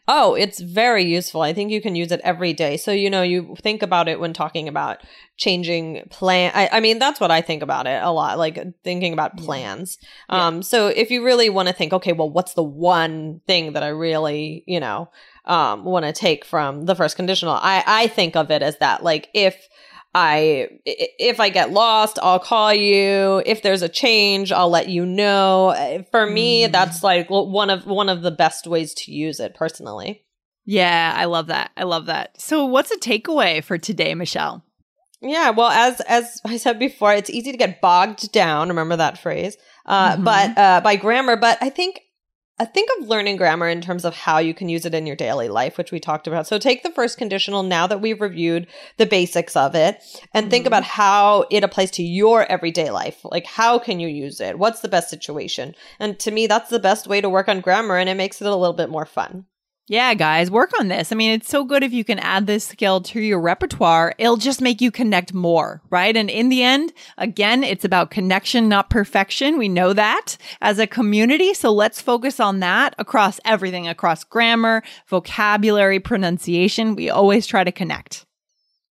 Oh, 0.08 0.36
it's 0.36 0.60
very 0.60 1.04
useful. 1.04 1.42
I 1.42 1.54
think 1.54 1.72
you 1.72 1.82
can 1.82 1.96
use 1.96 2.12
it 2.12 2.22
every 2.24 2.54
day. 2.54 2.78
So, 2.78 2.92
you 2.92 3.10
know, 3.10 3.22
you 3.22 3.56
think 3.62 3.82
about 3.82 4.08
it 4.08 4.20
when 4.20 4.34
talking 4.34 4.68
about 4.68 5.02
changing 5.38 6.08
plan. 6.10 6.52
I, 6.54 6.70
I 6.72 6.80
mean, 6.80 7.00
that's 7.00 7.20
what 7.20 7.32
I 7.32 7.42
think 7.42 7.62
about 7.62 7.88
it 7.88 8.02
a 8.02 8.12
lot, 8.12 8.38
like 8.38 8.58
thinking 8.84 9.14
about 9.14 9.38
plans. 9.38 9.98
Yeah. 10.30 10.48
Um, 10.48 10.64
so 10.64 10.88
if 10.88 11.12
you 11.12 11.24
really 11.24 11.50
want 11.50 11.68
to 11.68 11.74
think, 11.74 11.94
okay, 11.94 12.14
well, 12.14 12.30
what's 12.30 12.54
the 12.54 12.64
one 12.64 13.42
thing 13.48 13.74
that 13.74 13.84
I 13.84 13.90
really, 13.90 14.64
you 14.66 14.80
know, 14.80 15.10
um, 15.46 15.84
want 15.84 16.06
to 16.06 16.14
take 16.14 16.46
from 16.46 16.86
the 16.86 16.96
first 16.96 17.16
conditional? 17.16 17.54
I, 17.54 17.84
I 17.86 18.08
think 18.08 18.36
of 18.36 18.52
it 18.52 18.62
as 18.62 18.78
that, 18.78 19.04
like, 19.04 19.30
if 19.34 19.68
I 20.18 20.70
if 20.86 21.42
I 21.42 21.50
get 21.50 21.72
lost, 21.72 22.18
I'll 22.24 22.40
call 22.40 22.74
you. 22.74 23.44
If 23.46 23.62
there's 23.62 23.82
a 23.82 23.90
change, 23.90 24.52
I'll 24.54 24.70
let 24.70 24.88
you 24.88 25.06
know. 25.06 25.70
Uh, 25.70 26.04
For 26.10 26.26
me, 26.26 26.68
Mm. 26.68 26.72
that's 26.72 27.04
like 27.04 27.30
one 27.30 27.70
of 27.70 27.86
one 27.86 28.08
of 28.08 28.22
the 28.22 28.32
best 28.32 28.66
ways 28.66 28.94
to 28.96 29.12
use 29.12 29.42
it 29.42 29.54
personally. 29.56 30.22
Yeah, 30.66 31.14
I 31.16 31.26
love 31.26 31.48
that. 31.48 31.72
I 31.76 31.84
love 31.84 32.06
that. 32.06 32.40
So 32.42 32.64
what's 32.66 32.92
a 32.92 32.98
takeaway 32.98 33.62
for 33.62 33.78
today, 33.78 34.16
Michelle? 34.16 34.64
Yeah, 35.22 35.50
well, 35.50 35.70
as 35.70 36.00
as 36.02 36.40
I 36.46 36.58
said 36.58 36.80
before, 36.80 37.14
it's 37.14 37.30
easy 37.30 37.52
to 37.52 37.58
get 37.58 37.82
bogged 37.82 38.32
down. 38.32 38.70
Remember 38.70 38.96
that 38.96 39.18
phrase, 39.18 39.58
uh, 39.86 40.16
Mhm. 40.16 40.24
but 40.24 40.58
uh, 40.58 40.82
by 40.82 40.96
grammar. 40.96 41.36
But 41.36 41.58
I 41.62 41.70
think 41.70 42.00
I 42.58 42.64
think 42.64 42.90
of 42.98 43.10
learning 43.10 43.36
grammar 43.36 43.68
in 43.68 43.82
terms 43.82 44.06
of 44.06 44.16
how 44.16 44.38
you 44.38 44.54
can 44.54 44.70
use 44.70 44.86
it 44.86 44.94
in 44.94 45.06
your 45.06 45.18
daily 45.18 45.50
life, 45.50 45.78
which 45.78 45.92
we 45.92 46.00
talked 46.00 46.26
about. 46.26 46.48
So 46.48 46.58
take 46.58 46.84
the 46.84 46.92
first 46.92 47.18
conditional 47.18 47.64
now 47.64 47.86
that 47.86 48.00
we've 48.00 48.22
reviewed 48.22 48.68
the 48.96 49.06
basics 49.06 49.58
of 49.58 49.76
it, 49.76 50.02
and 50.34 50.50
think 50.50 50.64
Mhm. 50.64 50.68
about 50.68 50.84
how 50.84 51.46
it 51.52 51.66
applies 51.66 51.92
to 51.92 52.04
your 52.04 52.50
everyday 52.50 52.92
life. 52.92 53.26
Like, 53.26 53.46
how 53.46 53.78
can 53.78 54.00
you 54.00 54.08
use 54.08 54.40
it? 54.40 54.58
What's 54.58 54.80
the 54.80 54.88
best 54.88 55.10
situation? 55.10 55.76
And 56.00 56.18
to 56.20 56.32
me, 56.32 56.48
that's 56.48 56.70
the 56.70 56.80
best 56.80 57.08
way 57.08 57.20
to 57.20 57.30
work 57.30 57.50
on 57.50 57.60
grammar, 57.60 57.98
and 57.98 58.08
it 58.08 58.16
makes 58.16 58.42
it 58.42 58.48
a 58.48 58.56
little 58.56 58.74
bit 58.74 58.90
more 58.90 59.06
fun. 59.06 59.48
Yeah, 59.88 60.16
guys, 60.16 60.50
work 60.50 60.72
on 60.80 60.88
this. 60.88 61.12
I 61.12 61.16
mean, 61.16 61.32
it's 61.32 61.48
so 61.48 61.64
good 61.64 61.84
if 61.84 61.94
you 61.94 62.04
can 62.04 62.18
add 62.18 62.48
this 62.48 62.66
skill 62.66 63.02
to 63.02 63.20
your 63.20 63.40
repertoire. 63.40 64.16
It'll 64.18 64.36
just 64.36 64.60
make 64.60 64.82
you 64.82 64.90
connect 64.90 65.32
more, 65.32 65.80
right? 65.92 66.18
And 66.18 66.28
in 66.28 66.50
the 66.50 66.64
end, 66.64 66.92
again, 67.20 67.64
it's 67.64 67.86
about 67.86 68.10
connection, 68.10 68.68
not 68.68 68.90
perfection. 68.90 69.60
We 69.60 69.70
know 69.70 69.94
that 69.94 70.38
as 70.60 70.80
a 70.80 70.88
community. 70.88 71.54
So 71.54 71.72
let's 71.72 72.02
focus 72.02 72.40
on 72.40 72.62
that 72.62 72.96
across 72.98 73.40
everything, 73.46 73.88
across 73.88 74.24
grammar, 74.24 74.82
vocabulary, 75.08 76.00
pronunciation. 76.00 76.96
We 76.96 77.12
always 77.12 77.46
try 77.46 77.64
to 77.64 77.72
connect. 77.72 78.26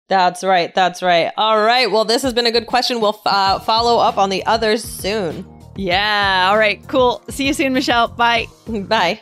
That's 0.10 0.43
right. 0.43 0.75
That's 0.75 1.01
right. 1.01 1.32
All 1.38 1.63
right. 1.63 1.89
Well, 1.89 2.04
this 2.04 2.21
has 2.23 2.34
been 2.34 2.47
a 2.47 2.51
good 2.51 2.67
question. 2.67 2.99
We'll 2.99 3.21
uh, 3.25 3.60
follow 3.60 3.97
up 3.97 4.17
on 4.17 4.30
the 4.30 4.45
others 4.45 4.84
soon. 4.84 5.45
Yeah. 5.77 6.49
All 6.51 6.58
right. 6.58 6.86
Cool. 6.89 7.23
See 7.30 7.47
you 7.47 7.54
soon, 7.54 7.71
Michelle. 7.71 8.10
Bye. 8.10 8.47
Bye. 8.67 9.21